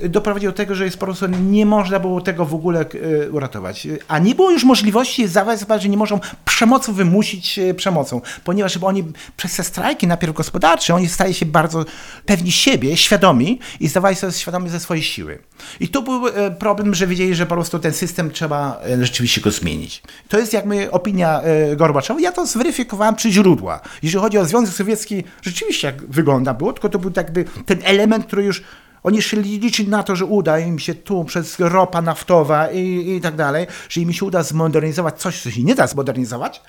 doprowadziło 0.09 0.51
do 0.51 0.57
tego, 0.57 0.75
że 0.75 0.85
jest 0.85 0.97
po 0.97 1.05
prostu 1.05 1.27
nie 1.27 1.65
można 1.65 1.99
było 1.99 2.21
tego 2.21 2.45
w 2.45 2.53
ogóle 2.53 2.85
e, 3.25 3.29
uratować. 3.31 3.87
A 4.07 4.19
nie 4.19 4.35
było 4.35 4.51
już 4.51 4.63
możliwości 4.63 5.29
sobie, 5.29 5.57
że 5.79 5.89
nie 5.89 5.97
mogą 5.97 6.19
przemocą 6.45 6.93
wymusić 6.93 7.59
e, 7.59 7.73
przemocą, 7.73 8.21
ponieważ 8.43 8.77
oni 8.77 9.03
przez 9.37 9.55
te 9.55 9.63
strajki, 9.63 10.07
najpierw 10.07 10.33
gospodarcze, 10.33 10.95
oni 10.95 11.07
staje 11.07 11.33
się 11.33 11.45
bardzo 11.45 11.85
pewni 12.25 12.51
siebie, 12.51 12.97
świadomi 12.97 13.59
i 13.79 13.87
zdawali 13.87 14.15
sobie 14.15 14.33
świadomi 14.33 14.69
ze 14.69 14.79
swojej 14.79 15.03
siły. 15.03 15.39
I 15.79 15.87
tu 15.87 16.03
był 16.03 16.27
e, 16.27 16.51
problem, 16.51 16.95
że 16.95 17.07
wiedzieli, 17.07 17.35
że 17.35 17.45
po 17.45 17.55
prostu 17.55 17.79
ten 17.79 17.93
system 17.93 18.31
trzeba 18.31 18.81
rzeczywiście 19.01 19.41
go 19.41 19.51
zmienić. 19.51 20.01
To 20.27 20.39
jest 20.39 20.53
jakby 20.53 20.91
opinia 20.91 21.41
Gorbaczowa. 21.75 22.19
Ja 22.19 22.31
to 22.31 22.45
zweryfikowałem 22.45 23.15
przy 23.15 23.31
źródła. 23.31 23.81
Jeżeli 24.03 24.21
chodzi 24.21 24.37
o 24.37 24.45
Związek 24.45 24.75
Sowiecki, 24.75 25.23
rzeczywiście 25.41 25.87
jak 25.87 26.05
wygląda 26.05 26.53
było, 26.53 26.73
tylko 26.73 26.89
to 26.89 26.99
był 26.99 27.11
jakby 27.15 27.45
ten 27.65 27.79
element, 27.83 28.25
który 28.25 28.43
już 28.43 28.63
oni 29.07 29.21
szli 29.21 29.59
liczyć 29.59 29.87
na 29.87 30.03
to, 30.03 30.15
że 30.15 30.25
uda 30.25 30.59
im 30.59 30.79
się 30.79 30.95
tu 30.95 31.25
przez 31.25 31.59
ropa 31.59 32.01
naftowa 32.01 32.67
i, 32.71 33.15
i 33.15 33.21
tak 33.21 33.35
dalej, 33.35 33.67
że 33.89 34.01
im 34.01 34.13
się 34.13 34.25
uda 34.25 34.43
zmodernizować 34.43 35.21
coś, 35.21 35.41
co 35.41 35.51
się 35.51 35.63
nie 35.63 35.75
da 35.75 35.87
zmodernizować. 35.87 36.61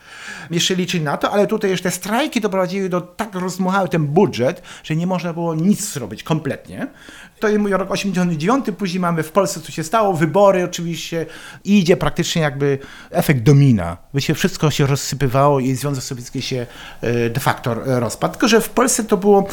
Jeszcze 0.51 0.74
liczyć 0.74 1.03
na 1.03 1.16
to, 1.16 1.31
ale 1.31 1.46
tutaj 1.46 1.70
jeszcze 1.70 1.90
strajki 1.90 2.40
doprowadziły 2.40 2.88
do 2.88 3.01
tak 3.01 3.35
rozmuchały 3.35 3.88
ten 3.88 4.07
budżet, 4.07 4.62
że 4.85 4.96
nie 4.96 5.07
można 5.07 5.33
było 5.33 5.55
nic 5.55 5.92
zrobić 5.92 6.22
kompletnie. 6.22 6.87
To 7.40 7.48
jest 7.48 7.61
mój 7.61 7.72
rok 7.72 7.90
89, 7.90 8.64
później 8.79 9.01
mamy 9.01 9.22
w 9.22 9.33
Polsce, 9.33 9.61
co 9.61 9.72
się 9.72 9.85
stało, 9.85 10.14
wybory 10.14 10.64
oczywiście, 10.64 11.27
idzie 11.64 11.96
praktycznie 11.96 12.42
jakby 12.42 12.79
efekt 13.11 13.42
domina. 13.42 13.96
By 14.14 14.20
się 14.20 14.35
wszystko 14.35 14.70
się 14.70 14.87
rozsypywało 14.87 15.61
i 15.61 15.74
Związek 15.74 16.05
Sowiecki 16.05 16.42
się 16.42 16.66
e, 17.01 17.31
de 17.31 17.40
facto 17.40 17.74
rozpadł. 17.85 18.35
Tylko, 18.35 18.48
że 18.48 18.61
w 18.61 18.70
Polsce 18.70 19.05
to 19.05 19.16
było, 19.16 19.46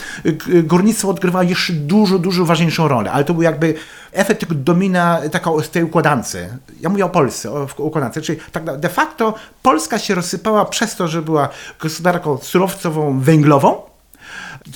górnictwo 0.64 1.10
odgrywało 1.10 1.44
jeszcze 1.44 1.74
dużo, 1.74 2.20
dużo 2.20 2.46
ważniejszą 2.46 2.75
rolę, 2.78 3.12
ale 3.12 3.24
to 3.24 3.34
był 3.34 3.44
jakby 3.44 3.74
efekt 4.12 4.40
tego 4.40 4.56
domina 4.56 5.22
taka 5.32 5.52
z 5.64 5.70
tej 5.70 5.84
układance. 5.84 6.38
Ja 6.82 6.90
mówię 6.90 7.06
o 7.06 7.10
Polsce, 7.10 7.52
o 7.52 7.68
układance, 7.78 8.22
czyli 8.22 8.40
tak 8.52 8.80
de 8.80 8.90
facto 8.90 9.34
Polska 9.62 10.00
się 10.00 10.16
rozsypała 10.16 10.66
przez 10.66 10.96
to, 10.96 11.08
że 11.08 11.22
była 11.22 11.50
gospodarką 11.80 12.38
surowcową, 12.38 13.20
węglową, 13.20 13.82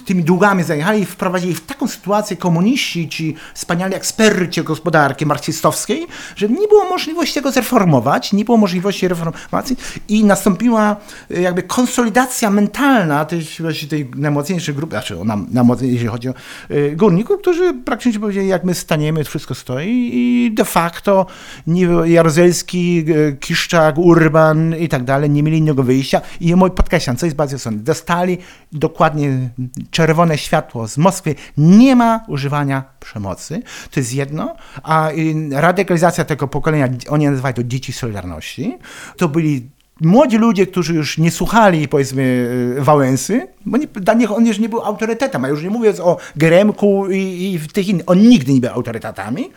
tymi 0.06 0.24
długami 0.24 0.64
zajechali 0.64 1.02
i 1.02 1.06
wprowadzili 1.06 1.56
w 1.56 1.66
taką 1.66 1.88
sytuację 1.88 2.38
komuniści, 2.38 3.10
ci 3.10 3.36
wspaniali 3.54 3.96
eksperci 3.96 4.64
gospodarki 4.64 5.26
marksistowskiej, 5.26 6.08
że 6.36 6.50
nie 6.50 6.68
było 6.68 6.90
możliwości 6.90 7.34
tego 7.34 7.52
zreformować, 7.52 8.34
nie 8.34 8.46
było 8.46 8.58
możliwości 8.58 9.08
reformacji 9.08 9.78
i 10.10 10.24
nastąpiła 10.26 10.96
e, 11.32 11.42
jakby 11.42 11.64
konsolidacja 11.64 12.50
mentalna 12.50 13.26
tej, 13.26 13.48
tej 13.90 14.12
najmocniejszej 14.16 14.76
grupy, 14.76 14.92
znaczy 14.92 15.18
nam, 15.52 15.76
jeśli 15.82 16.08
chodzi 16.08 16.30
o 16.30 16.34
y, 16.72 16.96
górników, 16.96 17.42
którzy 17.42 17.74
praktycznie 17.74 18.20
powiedzieli, 18.20 18.48
jak 18.48 18.64
my 18.64 18.74
staniemy, 18.74 19.24
wszystko 19.24 19.56
stoi 19.56 20.10
i 20.14 20.52
de 20.54 20.66
facto 20.66 21.26
Jaruzelski, 22.06 23.06
e, 23.30 23.32
Kiszczak, 23.34 23.98
Urban 23.98 24.76
i 24.76 24.90
tak 24.90 25.04
dalej 25.04 25.30
nie 25.30 25.44
mieli 25.44 25.58
innego 25.58 25.84
wyjścia. 25.84 26.22
I 26.42 26.56
mój 26.56 26.72
podkreślam, 26.72 27.16
co 27.16 27.26
jest 27.26 27.36
bardzo 27.36 27.56
istotne, 27.56 27.80
dostali 27.80 28.38
dokładnie 28.72 29.50
czerwone 29.92 30.38
światło 30.38 30.88
z 30.88 30.98
Moskwy, 30.98 31.36
nie 31.58 31.96
ma 31.96 32.26
używania 32.28 32.84
przemocy. 33.00 33.62
To 33.92 34.00
jest 34.00 34.14
jedno. 34.14 34.56
A 34.84 35.10
radykalizacja 35.52 36.26
tego 36.26 36.48
pokolenia, 36.48 36.90
oni 37.10 37.26
nazywają 37.26 37.54
to 37.54 37.64
dzieci 37.64 37.94
Solidarności, 37.94 38.78
to 39.18 39.28
byli 39.30 39.70
młodzi 40.02 40.38
ludzie, 40.38 40.68
którzy 40.68 40.94
już 40.94 41.18
nie 41.18 41.32
słuchali, 41.32 41.88
powiedzmy, 41.88 42.50
e, 42.78 42.82
Wałęsy, 42.82 43.48
bo 43.66 43.78
nie, 43.78 43.88
dla 43.88 44.14
nich 44.14 44.32
on 44.32 44.46
już 44.46 44.60
nie 44.60 44.70
był 44.70 44.82
autorytetem, 44.82 45.46
a 45.46 45.48
już 45.48 45.64
nie 45.64 45.70
mówiąc 45.70 46.00
o 46.00 46.18
Geremku 46.36 47.12
i, 47.12 47.18
i 47.56 47.70
tych 47.74 47.88
innych, 47.88 48.10
on 48.10 48.20
nigdy 48.20 48.54
nie 48.54 48.62
był 48.62 48.70
autorytetami, 48.70 49.52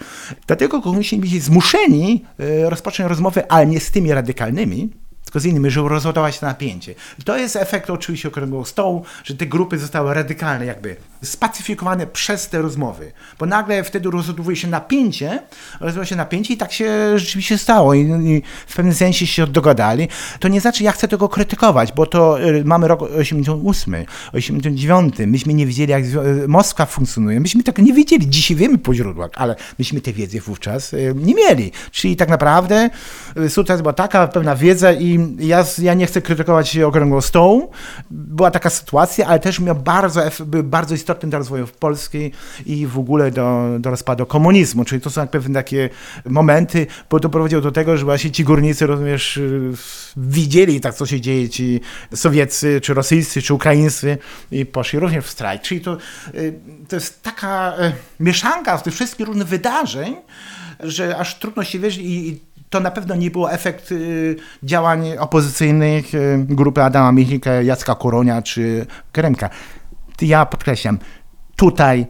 dlatego 0.47 0.83
komuniści 0.83 1.17
byli 1.17 1.41
zmuszeni 1.41 2.25
e, 2.39 2.71
rozpocząć 2.71 3.09
rozmowę, 3.09 3.53
ale 3.53 3.67
nie 3.67 3.81
z 3.81 3.91
tymi 3.91 4.13
radykalnymi, 4.13 4.91
tylko 5.33 5.41
z 5.41 5.45
innymi, 5.45 5.71
żeby 5.71 5.89
rozładować 5.89 6.39
to 6.39 6.47
napięcie. 6.47 6.95
I 7.19 7.23
to 7.23 7.39
jest 7.39 7.57
efekt 7.57 7.91
oczywiście 7.91 8.29
okrągłego 8.29 8.65
stołu, 8.65 9.05
że 9.25 9.35
te 9.35 9.47
grupy 9.47 9.79
zostały 9.79 10.15
radykalne 10.15 10.67
jakby 10.67 10.97
spacyfikowane 11.23 12.07
przez 12.07 12.49
te 12.49 12.63
rozmowy, 12.63 13.13
bo 13.39 13.47
nagle 13.47 13.85
wtedy 13.85 14.11
rozładowuje 14.11 14.57
się 14.57 14.69
napięcie, 14.69 15.43
rozładowuje 15.73 16.07
się 16.07 16.17
napięcie 16.17 16.55
i 16.55 16.57
tak 16.57 16.73
się 16.73 17.19
rzeczywiście 17.19 17.59
stało 17.59 17.95
I, 17.95 18.01
i 18.01 18.43
w 18.67 18.77
pewnym 18.77 18.95
sensie 18.95 19.27
się 19.27 19.47
dogadali. 19.47 20.09
To 20.41 20.49
nie 20.49 20.61
znaczy, 20.61 20.85
ja 20.85 20.93
chcę 20.93 21.09
tego 21.09 21.29
krytykować, 21.29 21.93
bo 21.93 22.07
to 22.07 22.43
y, 22.43 22.65
mamy 22.65 22.89
rok 22.89 23.03
88, 23.03 23.95
89, 24.33 25.15
myśmy 25.27 25.55
nie 25.55 25.67
wiedzieli, 25.67 25.91
jak 25.91 26.05
y, 26.05 26.49
Moskwa 26.49 26.87
funkcjonuje, 26.87 27.41
myśmy 27.41 27.63
tego 27.63 27.83
nie 27.83 27.93
wiedzieli, 27.93 28.31
dzisiaj 28.31 28.57
wiemy 28.57 28.79
po 28.79 28.95
źródłach, 28.95 29.31
ale 29.35 29.57
myśmy 29.79 30.01
tej 30.01 30.15
wiedzy 30.15 30.41
wówczas 30.41 30.93
y, 30.93 31.15
nie 31.17 31.35
mieli. 31.35 31.73
Czyli 31.91 32.17
tak 32.17 32.29
naprawdę 32.29 32.91
y, 33.37 33.49
sytuacja 33.49 33.77
była 33.77 33.93
taka, 33.93 34.29
pewna 34.29 34.57
wiedza 34.57 34.93
i 34.93 35.22
ja, 35.39 35.65
ja 35.79 35.95
nie 35.95 36.07
chcę 36.07 36.23
krytykować 36.23 36.79
okrągłego 36.79 37.23
stołu, 37.23 37.71
była 38.11 38.51
taka 38.51 38.71
sytuacja, 38.71 39.27
ale 39.27 39.39
też 39.39 39.61
miał 39.61 39.75
bardzo, 39.75 40.23
był 40.47 40.63
bardzo 40.63 40.95
istotny 40.95 41.31
dla 41.31 41.39
rozwoju 41.39 41.67
Polski 41.79 42.33
i 42.67 42.87
w 42.87 42.99
ogóle 42.99 43.31
do, 43.31 43.69
do 43.79 43.91
rozpadu 43.91 44.27
komunizmu, 44.27 44.85
czyli 44.85 45.01
to 45.01 45.11
są 45.11 45.29
pewne 45.29 45.55
takie 45.55 45.91
momenty, 46.25 46.87
bo 47.11 47.21
to 47.21 47.29
prowadziło 47.29 47.63
do 47.63 47.73
tego, 47.73 47.97
że 47.97 48.05
właśnie 48.05 48.31
ci 48.31 48.45
górnicy, 48.45 48.87
rozumiesz, 48.87 49.37
y, 49.37 49.73
widzieli 50.17 50.81
tak, 50.81 50.95
co 50.95 51.07
się 51.07 51.21
dzieje, 51.21 51.49
ci 51.49 51.81
sowieccy, 52.15 52.81
czy 52.81 52.95
rosyjscy, 52.95 53.43
czy 53.43 53.55
ukraińscy 53.55 54.19
i 54.51 54.67
poszli 54.67 54.99
również 54.99 55.25
w 55.25 55.31
strajk. 55.31 55.63
Czyli 55.63 55.81
to, 55.81 55.97
y, 56.35 56.55
to 56.89 56.97
jest 56.97 57.23
taka 57.23 57.75
y, 57.79 57.93
mieszanka 58.21 58.79
z 58.79 58.83
tych 58.83 58.95
wszystkich 58.95 59.27
różnych 59.27 59.49
wydarzeń, 59.49 60.17
że 60.81 61.17
aż 61.17 61.39
trudno 61.39 61.65
się 61.65 61.79
wierzyć 61.79 62.03
i, 62.03 62.29
i 62.29 62.41
to 62.73 62.81
na 62.81 62.91
pewno 62.91 63.15
nie 63.15 63.31
był 63.31 63.49
efekt 63.49 63.93
y, 63.93 64.37
działań 64.63 65.19
opozycyjnych 65.19 66.15
y, 66.15 66.47
grupy 66.49 66.83
Adama 66.83 67.13
Michlika, 67.13 67.53
Jacka 67.53 67.95
Koronia 67.95 68.43
czy 68.43 68.87
Kremka. 69.13 69.51
Ja 70.23 70.47
podkreślam, 70.47 70.99
tutaj 71.57 72.07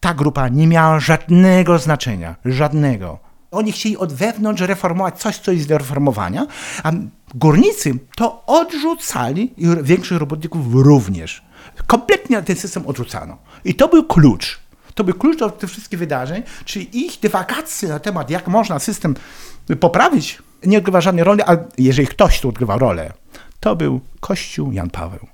ta 0.00 0.14
grupa 0.14 0.48
nie 0.48 0.66
miała 0.66 1.00
żadnego 1.00 1.78
znaczenia, 1.78 2.36
żadnego. 2.44 3.18
Oni 3.50 3.72
chcieli 3.72 3.96
od 3.96 4.12
wewnątrz 4.12 4.62
reformować 4.62 5.20
coś, 5.20 5.38
co 5.38 5.52
jest 5.52 5.68
do 5.68 5.78
reformowania, 5.78 6.46
a 6.82 6.92
górnicy 7.34 7.98
to 8.16 8.46
odrzucali 8.46 9.54
i 9.56 9.66
większych 9.82 10.18
robotników 10.18 10.74
również. 10.74 11.42
Kompletnie 11.86 12.42
ten 12.42 12.56
system 12.56 12.86
odrzucano. 12.86 13.38
I 13.64 13.74
to 13.74 13.88
był 13.88 14.04
klucz. 14.04 14.60
To 14.94 15.04
był 15.04 15.14
klucz 15.14 15.38
do 15.38 15.50
tych 15.50 15.70
wszystkich 15.70 15.98
wydarzeń, 15.98 16.42
czyli 16.64 17.06
ich 17.06 17.20
dywagacje 17.20 17.88
na 17.88 17.98
temat, 17.98 18.30
jak 18.30 18.48
można 18.48 18.78
system 18.78 19.14
poprawić, 19.76 20.38
nie 20.64 20.78
odgrywa 20.78 21.00
żadnej 21.00 21.24
roli, 21.24 21.42
a 21.46 21.56
jeżeli 21.78 22.08
ktoś 22.08 22.40
tu 22.40 22.48
odgrywał 22.48 22.78
rolę, 22.78 23.12
to 23.60 23.76
był 23.76 24.00
Kościół 24.20 24.72
Jan 24.72 24.90
Paweł. 24.90 25.26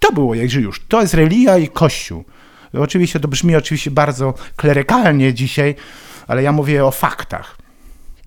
To 0.00 0.12
było, 0.12 0.34
już. 0.34 0.86
To 0.88 1.00
jest 1.00 1.14
religia 1.14 1.58
i 1.58 1.68
Kościół. 1.68 2.24
Oczywiście 2.72 3.20
to 3.20 3.28
brzmi 3.28 3.56
oczywiście 3.56 3.90
bardzo 3.90 4.34
klerykalnie 4.56 5.34
dzisiaj, 5.34 5.74
ale 6.26 6.42
ja 6.42 6.52
mówię 6.52 6.84
o 6.84 6.90
faktach. 6.90 7.58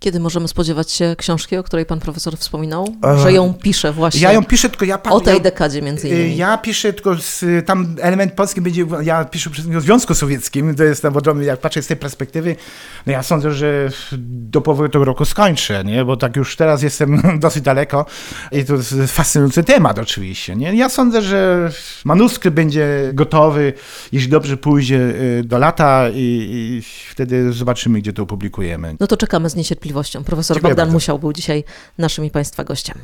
Kiedy 0.01 0.19
możemy 0.19 0.47
spodziewać 0.47 0.91
się 0.91 1.15
książki, 1.17 1.57
o 1.57 1.63
której 1.63 1.85
pan 1.85 1.99
profesor 1.99 2.37
wspominał? 2.37 2.95
Że 3.23 3.33
ją 3.33 3.53
pisze 3.53 3.91
właśnie 3.91 4.21
Ja 4.21 4.33
ją 4.33 4.43
piszę, 4.43 4.69
tylko 4.69 4.85
ja... 4.85 5.03
o 5.03 5.19
tej 5.19 5.41
dekadzie 5.41 5.81
między 5.81 6.07
y, 6.07 6.09
innymi. 6.09 6.37
Ja 6.37 6.57
piszę 6.57 6.93
tylko 6.93 7.15
z, 7.15 7.65
tam 7.65 7.95
element 8.01 8.33
polski 8.33 8.61
będzie, 8.61 8.85
ja 9.01 9.25
piszę 9.25 9.49
przez 9.49 9.65
o 9.77 9.81
Związku 9.81 10.15
Sowieckim, 10.15 10.75
to 10.75 10.83
jest, 10.83 11.07
bo 11.09 11.41
jak 11.41 11.59
patrzę 11.59 11.81
z 11.81 11.87
tej 11.87 11.97
perspektywy, 11.97 12.55
no 13.05 13.13
ja 13.13 13.23
sądzę, 13.23 13.51
że 13.51 13.89
do 14.17 14.61
połowy 14.61 14.89
tego 14.89 15.05
roku 15.05 15.25
skończę, 15.25 15.83
nie, 15.83 16.05
bo 16.05 16.17
tak 16.17 16.35
już 16.35 16.55
teraz 16.55 16.83
jestem 16.83 17.21
dosyć 17.39 17.63
daleko 17.63 18.05
i 18.51 18.65
to 18.65 18.73
jest 18.73 18.95
fascynujący 19.07 19.63
temat 19.63 19.99
oczywiście, 19.99 20.55
nie. 20.55 20.75
Ja 20.75 20.89
sądzę, 20.89 21.21
że 21.21 21.71
manuskrypt 22.05 22.55
będzie 22.55 23.11
gotowy, 23.13 23.73
jeśli 24.11 24.29
dobrze 24.29 24.57
pójdzie 24.57 24.97
y, 25.39 25.43
do 25.45 25.57
lata 25.57 26.09
i, 26.09 26.47
i 26.51 26.81
wtedy 27.09 27.53
zobaczymy, 27.53 27.99
gdzie 27.99 28.13
to 28.13 28.23
opublikujemy. 28.23 28.95
No 28.99 29.07
to 29.07 29.17
czekamy 29.17 29.49
z 29.49 29.55
niecierpliwością. 29.55 29.90
Profesor 30.23 30.56
Dziękuję 30.56 30.71
Bogdan 30.71 30.86
bardzo. 30.86 30.93
Musiał 30.93 31.19
był 31.19 31.34
dzisiaj 31.34 31.63
naszym 31.97 32.25
i 32.25 32.32
państwa 32.32 32.63
gościem. 32.63 32.97